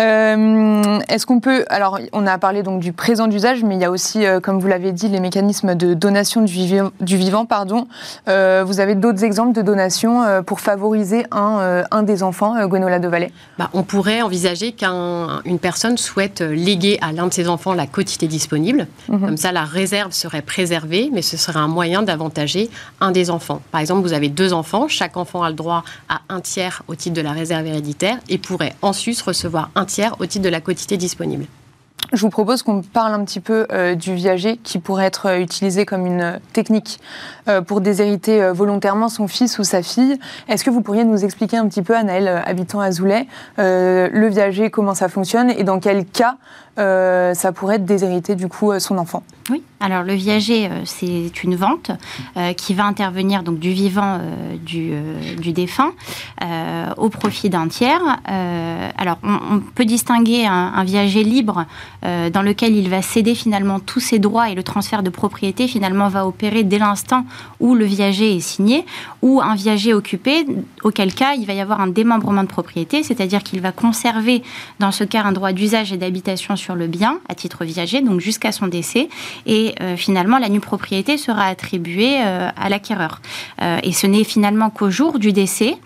Euh, 0.00 0.98
est-ce 1.08 1.24
qu'on 1.24 1.38
peut... 1.38 1.64
Alors, 1.68 2.00
on 2.12 2.26
a 2.26 2.36
parlé 2.38 2.64
donc 2.64 2.80
du 2.80 2.92
présent 2.92 3.28
d'usage, 3.28 3.62
mais 3.62 3.76
il 3.76 3.80
y 3.80 3.84
a 3.84 3.92
aussi, 3.92 4.26
euh, 4.26 4.40
comme 4.40 4.58
vous 4.58 4.66
l'avez 4.66 4.90
dit, 4.90 5.08
les 5.08 5.20
mécanismes 5.20 5.76
de 5.76 5.94
donation 5.94 6.42
du, 6.42 6.52
vivant. 6.52 6.90
Du 7.00 7.16
vivant 7.16 7.46
pardon. 7.46 7.86
Euh, 8.28 8.64
vous 8.66 8.80
avez 8.80 8.96
d'autres 8.96 9.22
exemples 9.22 9.52
de 9.52 9.62
donation 9.62 10.42
pour 10.44 10.60
favoriser 10.60 11.26
un, 11.30 11.84
un 11.90 12.02
des 12.02 12.24
enfants, 12.24 12.66
Gwenola 12.66 12.98
de 12.98 13.06
Vallée 13.06 13.32
bah, 13.56 13.70
On 13.72 13.84
pourrait 13.84 14.22
envisager 14.22 14.72
qu'une 14.72 15.58
personne 15.60 15.96
souhaite 15.96 16.40
léguer 16.40 16.98
à 17.00 17.12
l'un 17.12 17.28
de 17.28 17.32
ses 17.32 17.48
enfants 17.48 17.72
la 17.72 17.86
quotité 17.86 18.26
disponible. 18.26 18.88
Mhm. 19.08 19.20
Comme 19.20 19.36
ça, 19.36 19.52
la 19.52 19.64
réserve 19.64 20.12
serait 20.12 20.42
préservée, 20.42 21.10
mais 21.12 21.22
ce 21.22 21.36
serait 21.36 21.60
un 21.60 21.68
moyen 21.68 22.02
d'avantager 22.02 22.68
un 23.00 23.12
des 23.12 23.30
enfants. 23.30 23.60
Par 23.70 23.80
exemple, 23.80 24.02
vous 24.02 24.12
avez 24.12 24.28
deux 24.28 24.52
enfants, 24.52 24.88
chaque 24.88 25.16
enfant 25.16 25.42
a 25.44 25.50
le 25.50 25.54
droit 25.54 25.84
à 26.08 26.20
un 26.28 26.40
tiers 26.40 26.82
au 26.88 26.94
titre 26.94 27.16
de 27.16 27.22
la 27.22 27.32
réserve 27.32 27.66
héréditaire 27.66 28.18
et 28.28 28.38
pourrait 28.38 28.74
ensuite 28.82 29.20
recevoir 29.20 29.70
un 29.74 29.84
tiers 29.84 30.16
au 30.20 30.26
titre 30.26 30.44
de 30.44 30.50
la 30.50 30.60
quotité 30.60 30.96
disponible. 30.96 31.46
Je 32.12 32.20
vous 32.20 32.30
propose 32.30 32.62
qu'on 32.62 32.82
parle 32.82 33.12
un 33.12 33.24
petit 33.24 33.40
peu 33.40 33.66
euh, 33.72 33.94
du 33.94 34.14
viager 34.14 34.58
qui 34.58 34.78
pourrait 34.78 35.06
être 35.06 35.26
euh, 35.26 35.38
utilisé 35.38 35.84
comme 35.84 36.06
une 36.06 36.20
euh, 36.20 36.38
technique 36.52 37.00
pour 37.66 37.82
déshériter 37.82 38.52
volontairement 38.52 39.10
son 39.10 39.28
fils 39.28 39.58
ou 39.58 39.64
sa 39.64 39.82
fille. 39.82 40.18
Est-ce 40.48 40.64
que 40.64 40.70
vous 40.70 40.80
pourriez 40.80 41.04
nous 41.04 41.26
expliquer 41.26 41.58
un 41.58 41.68
petit 41.68 41.82
peu, 41.82 41.94
Anaël, 41.94 42.42
habitant 42.46 42.80
à 42.80 42.90
Zoulet, 42.90 43.26
le 43.58 44.28
viager, 44.28 44.70
comment 44.70 44.94
ça 44.94 45.10
fonctionne 45.10 45.50
et 45.50 45.62
dans 45.62 45.78
quel 45.78 46.06
cas 46.06 46.38
ça 46.78 47.52
pourrait 47.52 47.80
déshériter 47.80 48.34
du 48.34 48.48
coup 48.48 48.72
son 48.80 48.96
enfant? 48.96 49.24
Oui, 49.50 49.62
alors 49.84 50.02
le 50.02 50.14
viager, 50.14 50.70
c'est 50.84 51.42
une 51.42 51.56
vente 51.56 51.90
qui 52.56 52.74
va 52.74 52.86
intervenir 52.86 53.42
donc 53.42 53.58
du 53.58 53.70
vivant 53.70 54.18
du, 54.64 54.92
du, 55.38 55.52
défunt 55.52 55.92
au 56.96 57.08
profit 57.08 57.50
d'un 57.50 57.68
tiers. 57.68 58.00
alors 58.24 59.18
on, 59.22 59.60
peut 59.74 59.84
distinguer 59.84 60.46
un, 60.46 60.84
viager 60.84 61.24
libre 61.24 61.66
euh, 62.04 62.30
dans 62.30 62.42
lequel 62.42 62.76
il 62.76 62.88
va 62.88 63.02
céder 63.02 63.34
finalement 63.34 63.80
tous 63.80 64.00
ses 64.00 64.18
droits 64.18 64.50
et 64.50 64.54
le 64.54 64.62
transfert 64.62 65.02
de 65.02 65.10
propriété 65.10 65.68
finalement 65.68 66.08
va 66.08 66.26
opérer 66.26 66.62
dès 66.62 66.78
l'instant 66.78 67.24
où 67.60 67.74
le 67.74 67.84
viager 67.84 68.36
est 68.36 68.40
signé, 68.40 68.84
ou 69.22 69.40
un 69.40 69.54
viager 69.54 69.94
occupé, 69.94 70.46
auquel 70.82 71.14
cas 71.14 71.34
il 71.34 71.46
va 71.46 71.54
y 71.54 71.60
avoir 71.60 71.80
un 71.80 71.86
démembrement 71.86 72.42
de 72.42 72.48
propriété, 72.48 73.02
c'est-à-dire 73.02 73.42
qu'il 73.42 73.60
va 73.60 73.72
conserver 73.72 74.42
dans 74.80 74.92
ce 74.92 75.04
cas 75.04 75.22
un 75.24 75.32
droit 75.32 75.52
d'usage 75.52 75.92
et 75.92 75.96
d'habitation 75.96 76.56
sur 76.56 76.74
le 76.74 76.86
bien 76.86 77.20
à 77.28 77.34
titre 77.34 77.64
viager, 77.64 78.00
donc 78.00 78.20
jusqu'à 78.20 78.52
son 78.52 78.66
décès, 78.66 79.08
euh, 79.80 79.96
finalement 79.96 80.38
la 80.38 80.48
nue 80.48 80.60
propriété 80.60 81.16
sera 81.16 81.44
attribuée 81.44 82.18
euh, 82.20 82.48
à 82.56 82.68
l'acquéreur. 82.68 83.20
et 83.82 83.92
ce 83.92 84.06
n'est 84.06 84.24
finalement 84.24 84.70
qu'au 84.70 84.90
jour 84.90 85.18
du 85.18 85.32
décès 85.32 85.76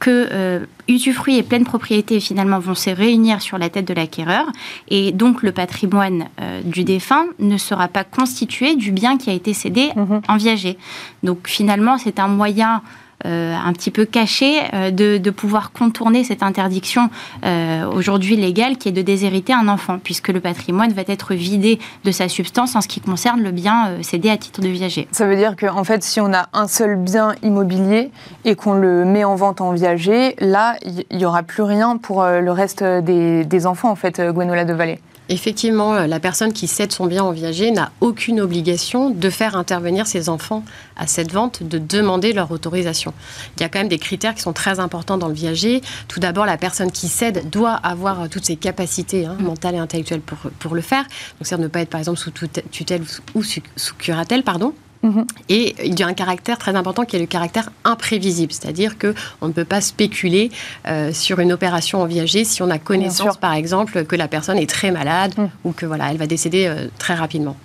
que 0.00 0.28
euh, 0.32 0.66
usufruit 0.88 1.36
et 1.36 1.42
pleine 1.42 1.64
propriété 1.64 2.18
finalement 2.18 2.58
vont 2.58 2.74
se 2.74 2.90
réunir 2.90 3.40
sur 3.42 3.58
la 3.58 3.68
tête 3.68 3.86
de 3.86 3.94
l'acquéreur 3.94 4.46
et 4.88 5.12
donc 5.12 5.42
le 5.42 5.52
patrimoine 5.52 6.26
euh, 6.40 6.62
du 6.64 6.84
défunt 6.84 7.26
ne 7.38 7.58
sera 7.58 7.86
pas 7.86 8.02
constitué 8.02 8.74
du 8.74 8.90
bien 8.90 9.18
qui 9.18 9.30
a 9.30 9.34
été 9.34 9.52
cédé 9.52 9.90
mhm. 9.94 10.22
en 10.26 10.36
viager. 10.38 10.78
Donc 11.22 11.46
finalement 11.46 11.98
c'est 11.98 12.18
un 12.18 12.28
moyen 12.28 12.76
euh, 12.76 12.80
un 13.24 13.72
petit 13.72 13.90
peu 13.90 14.04
caché 14.04 14.60
euh, 14.74 14.90
de, 14.90 15.30
pouvoir 15.30 15.72
contourner 15.72 16.24
cette 16.24 16.42
interdiction 16.42 17.08
euh, 17.44 17.86
aujourd'hui 17.86 18.36
légale 18.36 18.76
qui 18.76 18.88
est 18.88 18.92
de 18.92 19.02
déshériter 19.02 19.52
un 19.52 19.68
enfant, 19.68 19.98
puisque 20.02 20.28
le 20.28 20.40
patrimoine 20.40 20.92
va 20.92 21.02
être 21.06 21.34
vidé 21.34 21.78
de 22.04 22.10
sa 22.10 22.28
substance 22.28 22.74
en 22.74 22.80
ce 22.80 22.88
qui 22.88 23.00
concerne 23.00 23.42
le 23.42 23.52
bien 23.52 24.02
cédé 24.02 24.28
à 24.28 24.36
titre 24.36 24.60
de 24.60 24.68
viager. 24.68 25.06
Ça 25.12 25.26
veut 25.26 25.36
dire 25.36 25.56
qu'en 25.56 25.78
en 25.78 25.84
fait, 25.84 26.02
si 26.02 26.20
on 26.20 26.32
a 26.32 26.48
un 26.52 26.66
seul 26.66 26.96
bien 26.96 27.34
immobilier 27.42 28.10
et 28.44 28.54
qu'on 28.56 28.74
le 28.74 29.04
met 29.04 29.24
en 29.24 29.36
vente 29.36 29.60
en 29.60 29.72
viager, 29.72 30.34
là, 30.40 30.76
il 30.84 31.16
n'y 31.16 31.24
aura 31.24 31.42
plus 31.42 31.62
rien 31.62 31.96
pour 31.96 32.24
le 32.24 32.50
reste 32.50 32.82
des, 32.82 33.44
des 33.44 33.66
enfants, 33.66 33.90
en 33.90 33.96
fait, 33.96 34.20
Gwenola 34.20 34.64
de 34.64 34.74
Vallée. 34.74 34.98
Effectivement, 35.32 35.94
la 36.06 36.18
personne 36.18 36.52
qui 36.52 36.66
cède 36.66 36.90
son 36.90 37.06
bien 37.06 37.22
en 37.22 37.30
viager 37.30 37.70
n'a 37.70 37.92
aucune 38.00 38.40
obligation 38.40 39.10
de 39.10 39.30
faire 39.30 39.56
intervenir 39.56 40.08
ses 40.08 40.28
enfants 40.28 40.64
à 40.96 41.06
cette 41.06 41.30
vente, 41.30 41.62
de 41.62 41.78
demander 41.78 42.32
leur 42.32 42.50
autorisation. 42.50 43.14
Il 43.56 43.62
y 43.62 43.64
a 43.64 43.68
quand 43.68 43.78
même 43.78 43.88
des 43.88 44.00
critères 44.00 44.34
qui 44.34 44.42
sont 44.42 44.52
très 44.52 44.80
importants 44.80 45.18
dans 45.18 45.28
le 45.28 45.34
viager. 45.34 45.82
Tout 46.08 46.18
d'abord, 46.18 46.46
la 46.46 46.56
personne 46.56 46.90
qui 46.90 47.06
cède 47.06 47.48
doit 47.48 47.74
avoir 47.74 48.28
toutes 48.28 48.44
ses 48.44 48.56
capacités 48.56 49.24
hein, 49.24 49.36
mentales 49.38 49.76
et 49.76 49.78
intellectuelles 49.78 50.20
pour, 50.20 50.50
pour 50.58 50.74
le 50.74 50.80
faire. 50.80 51.04
Donc, 51.04 51.44
c'est 51.44 51.56
ne 51.56 51.68
pas 51.68 51.82
être, 51.82 51.90
par 51.90 52.00
exemple, 52.00 52.18
sous 52.18 52.32
tutelle 52.72 53.02
ou 53.36 53.44
sous, 53.44 53.60
sous 53.76 53.94
curatelle, 53.94 54.42
pardon. 54.42 54.74
Mhm. 55.02 55.24
Et 55.48 55.74
il 55.86 55.98
y 55.98 56.02
a 56.02 56.06
un 56.06 56.12
caractère 56.12 56.58
très 56.58 56.74
important 56.74 57.04
qui 57.04 57.16
est 57.16 57.20
le 57.20 57.26
caractère 57.26 57.70
imprévisible, 57.84 58.52
c'est-à-dire 58.52 58.98
que 58.98 59.14
on 59.40 59.48
ne 59.48 59.52
peut 59.52 59.64
pas 59.64 59.80
spéculer 59.80 60.50
euh, 60.86 61.12
sur 61.12 61.40
une 61.40 61.52
opération 61.52 62.02
en 62.02 62.06
viager 62.06 62.44
si 62.44 62.62
on 62.62 62.70
a 62.70 62.78
connaissance, 62.78 63.36
par 63.38 63.54
exemple, 63.54 64.04
que 64.04 64.16
la 64.16 64.28
personne 64.28 64.58
est 64.58 64.68
très 64.68 64.90
malade 64.90 65.32
mhm. 65.36 65.50
ou 65.64 65.72
que 65.72 65.86
voilà, 65.86 66.10
elle 66.10 66.18
va 66.18 66.26
décéder 66.26 66.66
euh, 66.66 66.88
très 66.98 67.14
rapidement. 67.14 67.56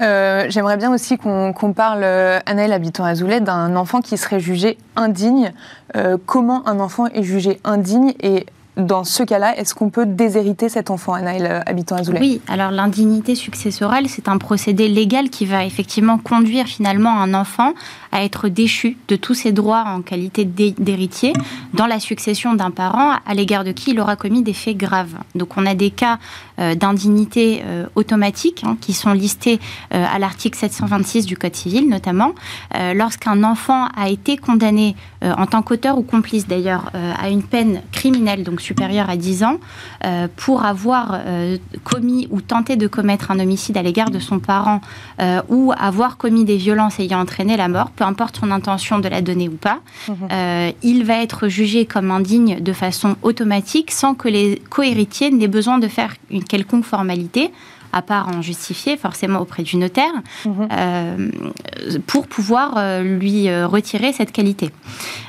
Euh, 0.00 0.46
j'aimerais 0.48 0.76
bien 0.76 0.92
aussi 0.92 1.16
qu'on 1.16 1.72
parle, 1.74 2.02
Anaël 2.02 2.72
habitant 2.72 3.04
à 3.04 3.14
Zoulet, 3.14 3.40
d'un 3.40 3.76
enfant 3.76 4.00
qui 4.00 4.16
serait 4.16 4.40
jugé 4.40 4.76
indigne. 4.96 5.52
comment 6.26 6.66
un 6.66 6.80
enfant 6.80 7.06
est 7.06 7.22
jugé 7.22 7.60
indigne 7.62 8.12
et 8.20 8.46
dans 8.76 9.04
ce 9.04 9.22
cas-là, 9.22 9.56
est-ce 9.56 9.74
qu'on 9.74 9.90
peut 9.90 10.06
déshériter 10.06 10.68
cet 10.68 10.90
enfant, 10.90 11.12
Anaël, 11.12 11.46
euh, 11.48 11.60
habitant 11.66 11.96
Azoulay? 11.96 12.20
Oui, 12.20 12.40
alors 12.48 12.70
l'indignité 12.70 13.34
successorale, 13.34 14.08
c'est 14.08 14.28
un 14.28 14.38
procédé 14.38 14.88
légal 14.88 15.30
qui 15.30 15.46
va 15.46 15.64
effectivement 15.64 16.18
conduire 16.18 16.66
finalement 16.66 17.20
un 17.20 17.34
enfant 17.34 17.72
à 18.14 18.24
être 18.24 18.48
déchu 18.48 18.96
de 19.08 19.16
tous 19.16 19.34
ses 19.34 19.52
droits 19.52 19.84
en 19.86 20.00
qualité 20.00 20.46
d'héritier 20.46 21.34
dans 21.74 21.86
la 21.86 22.00
succession 22.00 22.54
d'un 22.54 22.70
parent 22.70 23.18
à 23.26 23.34
l'égard 23.34 23.64
de 23.64 23.72
qui 23.72 23.90
il 23.90 24.00
aura 24.00 24.16
commis 24.16 24.42
des 24.42 24.54
faits 24.54 24.78
graves. 24.78 25.14
Donc 25.34 25.58
on 25.58 25.66
a 25.66 25.74
des 25.74 25.90
cas 25.90 26.18
euh, 26.58 26.74
d'indignité 26.74 27.62
euh, 27.66 27.86
automatique 27.94 28.62
hein, 28.64 28.78
qui 28.80 28.94
sont 28.94 29.12
listés 29.12 29.60
à 29.90 30.18
l'article 30.18 30.56
726 30.56 31.26
du 31.26 31.36
Code 31.36 31.54
civil 31.54 31.88
notamment. 31.88 32.32
Lorsqu'un 32.94 33.42
enfant 33.42 33.88
a 33.96 34.08
été 34.08 34.36
condamné 34.36 34.96
en 35.22 35.46
tant 35.46 35.62
qu'auteur 35.62 35.98
ou 35.98 36.02
complice 36.02 36.46
d'ailleurs 36.46 36.90
à 36.94 37.28
une 37.28 37.42
peine 37.42 37.82
criminelle, 37.92 38.44
donc 38.44 38.60
supérieur 38.60 39.10
à 39.10 39.16
10 39.16 39.44
ans 39.44 39.58
euh, 40.04 40.28
pour 40.36 40.64
avoir 40.64 41.20
euh, 41.26 41.56
commis 41.82 42.28
ou 42.30 42.40
tenté 42.40 42.76
de 42.76 42.86
commettre 42.86 43.30
un 43.30 43.40
homicide 43.40 43.76
à 43.76 43.82
l'égard 43.82 44.10
de 44.10 44.18
son 44.18 44.38
parent 44.38 44.80
euh, 45.20 45.40
ou 45.48 45.72
avoir 45.76 46.16
commis 46.16 46.44
des 46.44 46.56
violences 46.56 47.00
ayant 47.00 47.20
entraîné 47.20 47.56
la 47.56 47.68
mort, 47.68 47.90
peu 48.04 48.08
importe 48.10 48.36
son 48.40 48.50
intention 48.50 48.98
de 48.98 49.08
la 49.08 49.22
donner 49.22 49.48
ou 49.48 49.56
pas, 49.56 49.80
mhm. 50.08 50.72
il 50.82 51.04
va 51.04 51.22
être 51.22 51.48
jugé 51.48 51.86
comme 51.86 52.10
indigne 52.10 52.60
de 52.60 52.72
façon 52.72 53.16
automatique 53.22 53.90
sans 53.90 54.14
que 54.14 54.28
les 54.28 54.60
cohéritiers 54.68 55.30
n'aient 55.30 55.48
besoin 55.48 55.78
de 55.78 55.88
faire 55.88 56.14
une 56.30 56.44
quelconque 56.44 56.84
formalité 56.84 57.50
à 57.94 58.02
part 58.02 58.28
en 58.28 58.42
justifier, 58.42 58.96
forcément 58.96 59.40
auprès 59.40 59.62
du 59.62 59.76
notaire, 59.76 60.12
mhm. 60.44 61.30
pour 62.06 62.26
pouvoir 62.26 63.02
lui 63.02 63.48
retirer 63.64 64.12
cette 64.12 64.32
qualité. 64.32 64.70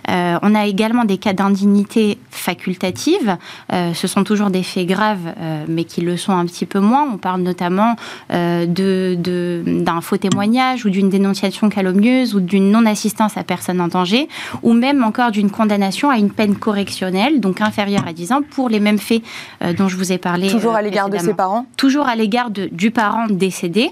on 0.08 0.56
a 0.56 0.66
également 0.66 1.06
des 1.06 1.18
cas 1.18 1.34
d'indignité 1.34 2.18
facultative. 2.30 3.38
ce 3.72 4.08
sont 4.08 4.24
toujours 4.24 4.50
des 4.50 4.64
faits 4.64 4.88
graves, 4.88 5.34
mais 5.68 5.84
qui 5.84 6.02
le 6.02 6.18
sont 6.18 6.34
un 6.34 6.46
petit 6.46 6.66
peu 6.66 6.80
moins. 6.80 7.08
On 7.12 7.18
parle 7.18 7.42
notamment 7.42 7.96
d'un 8.30 8.66
de, 8.68 10.02
faux 10.02 10.18
témoignage 10.18 10.86
ou 10.86 10.90
d'une 10.90 11.10
dénonciation 11.10 11.70
calomnieuse 11.70 12.36
ou 12.36 12.40
d'une 12.40 12.72
non-assistance 12.72 13.38
à 13.38 13.44
personne 13.44 13.82
en 13.82 13.88
danger, 13.88 14.28
ou 14.64 14.74
même 14.74 15.04
encore 15.04 15.32
d'une 15.32 15.50
condamnation 15.50 16.10
à 16.10 16.18
une 16.18 16.32
peine 16.32 16.56
correctionnelle, 16.56 17.40
donc 17.40 17.62
inférieure 17.62 18.08
à 18.08 18.14
10 18.14 18.32
ans, 18.32 18.42
pour 18.42 18.70
les 18.70 18.80
mêmes 18.80 18.98
faits 18.98 19.22
euh, 19.62 19.74
dont 19.74 19.88
je 19.88 19.98
vous 19.98 20.12
ai 20.12 20.18
parlé. 20.18 20.50
Toujours 20.50 20.76
à 20.76 20.80
euh, 20.80 20.82
l'égard 20.82 21.10
de 21.10 21.18
ses 21.18 21.34
parents? 21.34 21.66
Toujours 21.78 22.08
à 22.08 22.16
l'égard 22.16 22.50
du 22.72 22.92
parent 22.92 23.28
décédé. 23.28 23.90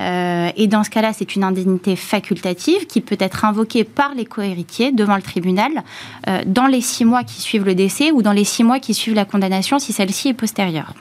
Euh, 0.00 0.50
et 0.56 0.66
dans 0.66 0.84
ce 0.84 0.90
cas-là, 0.90 1.12
c'est 1.12 1.34
une 1.34 1.44
indemnité 1.44 1.96
facultative 1.96 2.86
qui 2.86 3.00
peut 3.00 3.16
être 3.18 3.44
invoquée 3.44 3.84
par 3.84 4.14
les 4.14 4.24
cohéritiers 4.24 4.92
devant 4.92 5.16
le 5.16 5.22
tribunal 5.22 5.72
dans 6.46 6.66
les 6.66 6.80
six 6.80 7.04
mois 7.04 7.24
qui 7.24 7.40
suivent 7.40 7.64
le 7.64 7.74
décès 7.74 8.10
ou 8.10 8.22
dans 8.22 8.32
les 8.32 8.44
six 8.44 8.64
mois 8.64 8.78
qui 8.78 8.94
suivent 8.94 9.14
la 9.14 9.24
condamnation 9.24 9.78
si 9.78 9.92
celle-ci 9.92 10.28
est 10.28 10.34
postérieure. 10.34 10.94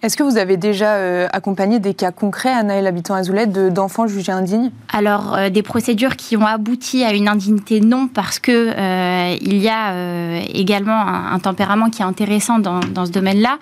Est-ce 0.00 0.16
que 0.16 0.22
vous 0.22 0.36
avez 0.36 0.56
déjà 0.56 0.94
euh, 0.94 1.26
accompagné 1.32 1.80
des 1.80 1.92
cas 1.92 2.12
concrets, 2.12 2.52
Anaël 2.52 2.86
Habitant 2.86 3.14
Azoulay, 3.14 3.46
d'enfants 3.46 4.06
jugés 4.06 4.30
indignes? 4.30 4.70
Alors, 4.92 5.34
euh, 5.34 5.50
des 5.50 5.62
procédures 5.62 6.14
qui 6.14 6.36
ont 6.36 6.46
abouti 6.46 7.02
à 7.02 7.12
une 7.12 7.26
indignité, 7.26 7.80
non, 7.80 8.06
parce 8.06 8.38
que 8.38 8.52
euh, 8.52 9.36
il 9.40 9.56
y 9.56 9.68
a 9.68 10.40
également 10.54 10.96
un, 10.96 11.38
tempérament 11.40 11.90
qui 11.90 12.02
est 12.02 12.04
intéressant 12.04 12.60
dans, 12.60 12.80
ce 13.06 13.10
domaine-là. 13.10 13.58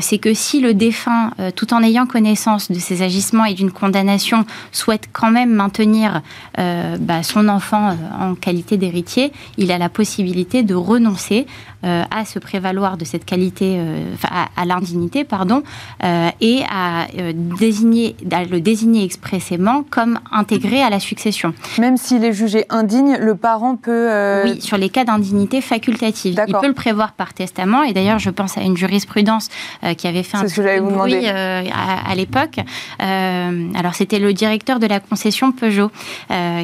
C'est 0.00 0.18
que 0.18 0.34
si 0.34 0.60
le 0.60 0.74
défunt, 0.74 1.30
tout 1.56 1.72
en 1.74 1.82
ayant 1.82 2.06
connaissance 2.06 2.70
de 2.70 2.78
ses 2.78 3.02
agissements 3.02 3.44
et 3.44 3.54
d'une 3.54 3.70
condamnation, 3.70 4.44
souhaite 4.72 5.08
quand 5.12 5.30
même 5.30 5.52
maintenir 5.52 6.22
bah, 6.56 7.22
son 7.22 7.48
enfant 7.48 7.96
en 8.18 8.34
qualité 8.34 8.76
d'héritier, 8.76 9.32
il 9.58 9.70
a 9.72 9.78
la 9.78 9.88
possibilité 9.88 10.62
de 10.62 10.74
renoncer 10.74 11.46
à 11.82 12.24
se 12.24 12.38
prévaloir 12.38 12.96
de 12.96 13.04
cette 13.04 13.24
qualité, 13.24 13.80
à, 14.24 14.48
à 14.56 14.64
l'indignité, 14.64 15.24
pardon, 15.24 15.62
euh, 16.04 16.28
et 16.40 16.62
à, 16.70 17.06
euh, 17.18 17.32
désigner, 17.34 18.16
le 18.50 18.60
désigner 18.60 19.04
expressément 19.04 19.84
comme 19.88 20.18
intégré 20.30 20.82
à 20.82 20.90
la 20.90 21.00
succession. 21.00 21.54
Même 21.78 21.96
s'il 21.96 22.24
est 22.24 22.32
jugé 22.32 22.64
indigne, 22.70 23.16
le 23.18 23.34
parent 23.34 23.76
peut... 23.76 24.10
Euh, 24.10 24.44
oui, 24.44 24.60
sur 24.60 24.76
les 24.76 24.88
cas 24.88 25.04
d'indignité 25.04 25.60
facultative. 25.60 26.40
Il 26.46 26.54
peut 26.54 26.66
le 26.66 26.72
prévoir 26.72 27.12
par 27.12 27.34
testament, 27.34 27.82
et 27.82 27.92
d'ailleurs 27.92 28.18
je 28.18 28.30
pense 28.30 28.58
à 28.58 28.62
une 28.62 28.76
jurisprudence 28.76 29.48
qui 29.96 30.06
avait 30.06 30.22
fait 30.22 30.36
un 30.36 30.44
que 30.44 30.80
vous 30.80 30.90
bruit 30.90 31.26
à, 31.26 32.14
l'époque. 32.14 32.58
alors 32.98 33.94
c'était 33.94 34.18
le 34.18 34.32
directeur 34.32 34.78
de 34.78 34.86
la 34.86 35.00
concession 35.00 35.52
Peugeot 35.52 35.90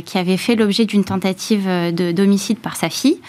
qui 0.05 0.19
avait 0.19 0.37
fait 0.37 0.57
l'objet 0.57 0.85
d'une 0.85 1.05
tentative 1.05 1.67
de 1.67 2.13
d'homicide 2.13 2.59
par 2.59 2.77
sa 2.77 2.91
fille, 2.91 3.21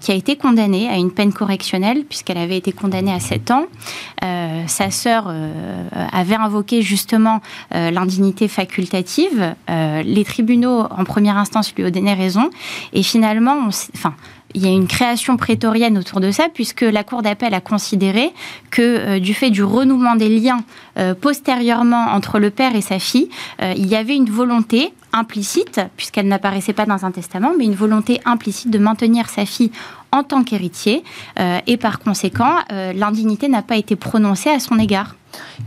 qui 0.00 0.12
a 0.12 0.14
été 0.14 0.36
condamnée 0.36 0.88
à 0.88 0.96
une 0.96 1.11
peine 1.12 1.32
correctionnelle 1.32 2.04
puisqu'elle 2.08 2.38
avait 2.38 2.56
été 2.56 2.72
condamnée 2.72 3.12
à 3.12 3.20
7 3.20 3.50
ans. 3.50 3.64
sa 4.66 4.90
sœur 4.90 5.28
euh, 5.28 6.06
avait 6.12 6.34
invoqué 6.34 6.82
justement 6.82 7.40
euh, 7.74 7.90
l'indignité 7.90 8.48
facultative. 8.48 9.54
Euh, 9.70 10.02
les 10.02 10.24
tribunaux, 10.24 10.86
en 10.90 11.04
première 11.04 11.36
instance, 11.36 11.74
lui 11.74 11.84
ont 11.84 11.90
donné 11.90 12.14
raison. 12.14 12.50
Et 12.92 13.02
finalement, 13.02 13.68
enfin, 13.94 14.14
il 14.54 14.62
y 14.62 14.66
a 14.66 14.70
une 14.70 14.86
création 14.86 15.36
prétorienne 15.36 15.98
autour 15.98 16.20
de 16.20 16.30
ça, 16.30 16.48
puisque 16.52 16.82
la 16.82 17.04
Cour 17.04 17.22
d'appel 17.22 17.54
a 17.54 17.60
considéré 17.60 18.32
que 18.70 19.18
du 19.18 19.34
fait 19.34 19.50
du 19.50 19.62
renouement 19.62 20.14
des 20.14 20.28
liens 20.28 20.62
postérieurement 21.20 22.06
entre 22.12 22.38
le 22.38 22.50
père 22.50 22.74
et 22.74 22.80
sa 22.80 22.98
fille, 22.98 23.28
il 23.60 23.86
y 23.86 23.96
avait 23.96 24.16
une 24.16 24.30
volonté 24.30 24.92
implicite, 25.12 25.80
puisqu'elle 25.96 26.28
n'apparaissait 26.28 26.72
pas 26.72 26.86
dans 26.86 27.04
un 27.04 27.10
testament, 27.10 27.52
mais 27.56 27.64
une 27.64 27.74
volonté 27.74 28.20
implicite 28.24 28.70
de 28.70 28.78
maintenir 28.78 29.28
sa 29.28 29.46
fille 29.46 29.70
en 30.10 30.22
tant 30.22 30.44
qu'héritier, 30.44 31.02
euh, 31.40 31.58
et 31.66 31.76
par 31.76 31.98
conséquent, 31.98 32.56
euh, 32.70 32.92
l'indignité 32.92 33.48
n'a 33.48 33.62
pas 33.62 33.76
été 33.76 33.96
prononcée 33.96 34.50
à 34.50 34.60
son 34.60 34.78
égard. 34.78 35.16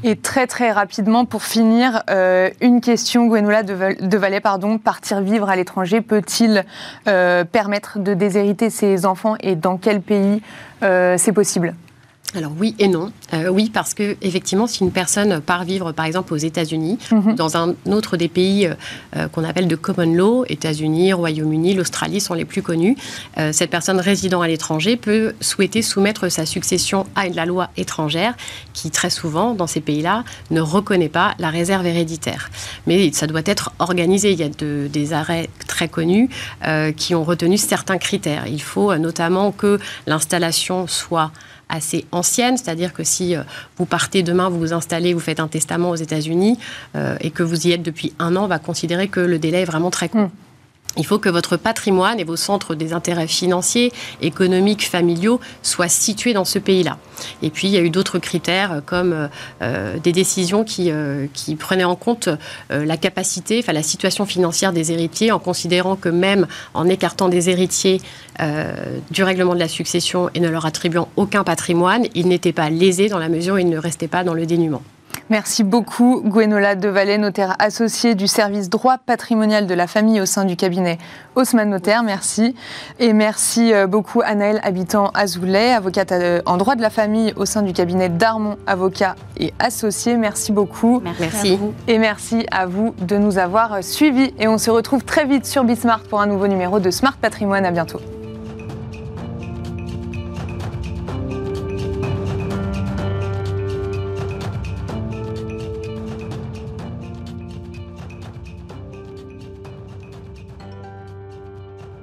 Et 0.04 0.16
très 0.16 0.48
très 0.48 0.72
rapidement, 0.72 1.26
pour 1.26 1.44
finir, 1.44 2.04
euh, 2.10 2.50
une 2.62 2.82
question, 2.82 3.28
Gwenola 3.28 3.64
de, 3.64 4.18
Valais, 4.18 4.40
pardon, 4.40 4.78
partir 4.78 5.22
vivre 5.22 5.50
à 5.50 5.56
l'étranger 5.56 6.02
peut-il 6.02 6.64
permettre 7.06 8.00
de 8.00 8.14
déshériter 8.14 8.70
ses 8.70 9.06
enfants 9.06 9.36
et 9.40 9.56
dans 9.56 9.78
quel 9.78 10.02
pays 10.02 10.42
c'est 10.82 11.34
possible? 11.34 11.74
Alors 12.36 12.52
oui 12.58 12.76
et 12.80 12.88
non. 12.88 13.12
Euh, 13.34 13.48
oui, 13.48 13.70
parce 13.74 13.94
que 13.94 14.18
effectivement, 14.22 14.68
si 14.68 14.84
une 14.84 14.92
personne 14.92 15.40
part 15.42 15.64
vivre, 15.64 15.92
par 15.92 16.06
exemple, 16.06 16.34
aux 16.34 16.38
États-Unis, 16.38 16.98
mhm. 17.12 17.36
dans 17.36 17.58
un 17.58 17.76
autre 17.88 18.18
des 18.18 18.28
pays 18.28 18.68
euh, 18.68 18.74
euh, 19.16 19.28
qu'on 19.28 19.44
appelle 19.44 19.68
de 19.68 19.76
common 19.76 20.14
law, 20.14 20.46
États-Unis, 20.48 21.14
Royaume-Uni, 21.14 21.74
l'Australie 21.74 22.20
sont 22.20 22.34
les 22.34 22.46
plus 22.46 22.62
connus, 22.62 22.98
cette 23.52 23.70
personne 23.70 24.00
résidant 24.00 24.42
à 24.42 24.48
l'étranger 24.48 24.98
peut 24.98 25.34
souhaiter 25.42 25.82
soumettre 25.82 26.30
sa 26.30 26.46
succession 26.46 27.06
à 27.16 27.28
la 27.28 27.46
loi 27.46 27.70
étrangère, 27.78 28.36
qui 28.74 28.92
très 28.92 29.10
souvent, 29.10 29.54
dans 29.54 29.68
ces 29.68 29.82
pays-là, 29.82 30.24
ne 30.52 30.62
reconnaît 30.62 31.10
pas 31.10 31.34
la 31.40 31.50
réserve 31.50 31.86
héréditaire. 31.86 32.50
Mais 32.88 33.12
ça 33.12 33.28
doit 33.28 33.42
être 33.46 33.72
organisé. 33.80 34.32
Il 34.32 34.40
y 34.40 34.44
a 34.44 34.50
des 34.50 35.14
arrêts 35.14 35.50
très 35.68 35.88
connus 35.88 36.30
qui 36.96 37.16
ont 37.16 37.24
retenu 37.24 37.58
certains 37.58 37.98
critères. 37.98 38.48
Il 38.48 38.62
faut 38.62 38.96
notamment 38.96 39.52
que 39.52 39.80
l'installation 40.08 40.88
soit 40.88 41.32
assez 41.70 42.06
ancienne, 42.12 42.58
c'est-à-dire 42.58 42.94
que 42.94 43.04
si 43.04 43.36
euh, 43.36 43.42
vous 43.78 43.86
partez 43.86 44.24
demain, 44.24 44.50
vous 44.50 44.60
vous 44.60 44.74
installez, 44.74 45.14
vous 45.14 45.20
faites 45.20 45.40
un 45.40 45.48
testament 45.48 45.90
aux 45.90 45.96
États-Unis 45.96 46.58
euh, 46.96 47.18
et 47.22 47.32
que 47.32 47.44
vous 47.44 47.68
y 47.68 47.72
êtes 47.72 47.84
depuis 47.84 48.14
un 48.20 48.36
an, 48.36 48.44
on 48.44 48.48
va 48.48 48.60
considérer 48.60 49.08
que 49.08 49.20
le 49.20 49.40
délai 49.40 49.62
est 49.62 49.66
vraiment 49.66 49.92
très 49.92 50.10
court. 50.10 50.22
Mm. 50.22 50.32
Il 50.98 51.06
faut 51.06 51.20
que 51.20 51.30
votre 51.30 51.58
patrimoine 51.58 52.20
et 52.20 52.24
vos 52.24 52.36
centres 52.36 52.76
des 52.76 52.94
intérêts 52.94 53.28
financiers, 53.28 53.92
économiques, 54.22 54.88
familiaux 54.88 55.40
soient 55.62 55.90
situés 55.90 56.34
dans 56.34 56.46
ce 56.46 56.60
pays-là. 56.60 56.98
Et 57.42 57.50
puis, 57.50 57.68
il 57.68 57.74
y 57.74 57.78
a 57.78 57.82
eu 57.82 57.90
d'autres 57.90 58.20
critères 58.20 58.72
euh, 58.72 58.82
comme 58.86 59.30
euh, 59.62 59.98
des 60.00 60.12
décisions 60.12 60.64
qui, 60.64 60.92
euh, 60.92 61.28
qui, 61.34 61.56
prenaient 61.56 61.84
en 61.84 61.96
compte 61.96 62.30
la 62.70 62.98
capacité, 62.98 63.60
enfin 63.60 63.74
la 63.74 63.84
situation 63.84 64.26
financière 64.26 64.74
des 64.74 64.92
héritiers, 64.92 65.32
en 65.32 65.40
considérant 65.40 65.96
que 65.96 66.10
même 66.10 66.48
en 66.74 66.88
écartant 66.88 67.30
des 67.30 67.50
héritiers 67.50 68.02
du 69.10 69.24
règlement 69.24 69.54
de 69.54 69.60
la 69.60 69.68
succession 69.68 70.30
et 70.34 70.40
ne 70.40 70.50
leur 70.50 70.66
attribuant 70.66 71.08
aucun 71.16 71.44
patrimoine, 71.44 72.06
ils 72.14 72.28
n'étaient 72.28 72.52
pas 72.52 72.70
lésés 72.70 73.08
dans 73.08 73.20
la 73.20 73.30
mesure 73.30 73.56
où 73.56 73.58
ils 73.58 73.70
ne 73.70 73.78
restaient 73.78 74.08
pas 74.08 74.24
dans 74.24 74.34
le 74.34 74.46
dénuement. 74.46 74.82
Merci 75.32 75.64
beaucoup, 75.64 76.22
Gwenola 76.24 76.76
Devalet, 76.76 77.18
notaire 77.18 77.56
associée 77.58 78.14
du 78.14 78.28
service 78.28 78.70
droit 78.70 79.00
patrimonial 79.00 79.66
de 79.66 79.74
la 79.74 79.88
famille 79.88 80.22
au 80.22 80.28
sein 80.28 80.46
du 80.46 80.56
cabinet 80.56 81.00
Haussmann 81.36 81.68
Notaire. 81.68 82.04
Merci. 82.04 82.54
Et 83.00 83.12
merci 83.12 83.74
euh, 83.74 83.88
beaucoup, 83.88 84.22
Anaël 84.24 84.60
Habitant 84.62 85.10
Azoulay, 85.16 85.74
avocate 85.74 86.12
euh, 86.12 86.42
en 86.46 86.58
droit 86.58 86.76
de 86.76 86.82
la 86.82 86.92
famille 86.92 87.34
au 87.38 87.46
sein 87.46 87.64
du 87.64 87.74
cabinet 87.74 88.08
Darmon, 88.08 88.58
avocat 88.68 89.16
et 89.38 89.52
associé. 89.58 90.16
Merci 90.16 90.52
beaucoup. 90.52 91.02
Merci. 91.20 91.58
Et 91.88 91.98
merci 91.98 92.46
à 92.52 92.68
vous 92.68 92.94
de 93.00 93.18
nous 93.18 93.40
avoir 93.40 93.84
suivis. 93.84 94.32
Et 94.38 94.48
on 94.48 94.60
se 94.60 94.70
retrouve 94.70 95.04
très 95.04 95.26
vite 95.26 95.48
sur 95.48 95.64
Bismart 95.64 96.04
pour 96.04 96.22
un 96.22 96.28
nouveau 96.28 96.48
numéro 96.48 96.80
de 96.80 96.92
Smart 96.92 97.18
Patrimoine. 97.18 97.66
À 97.66 97.72
bientôt. 97.72 98.00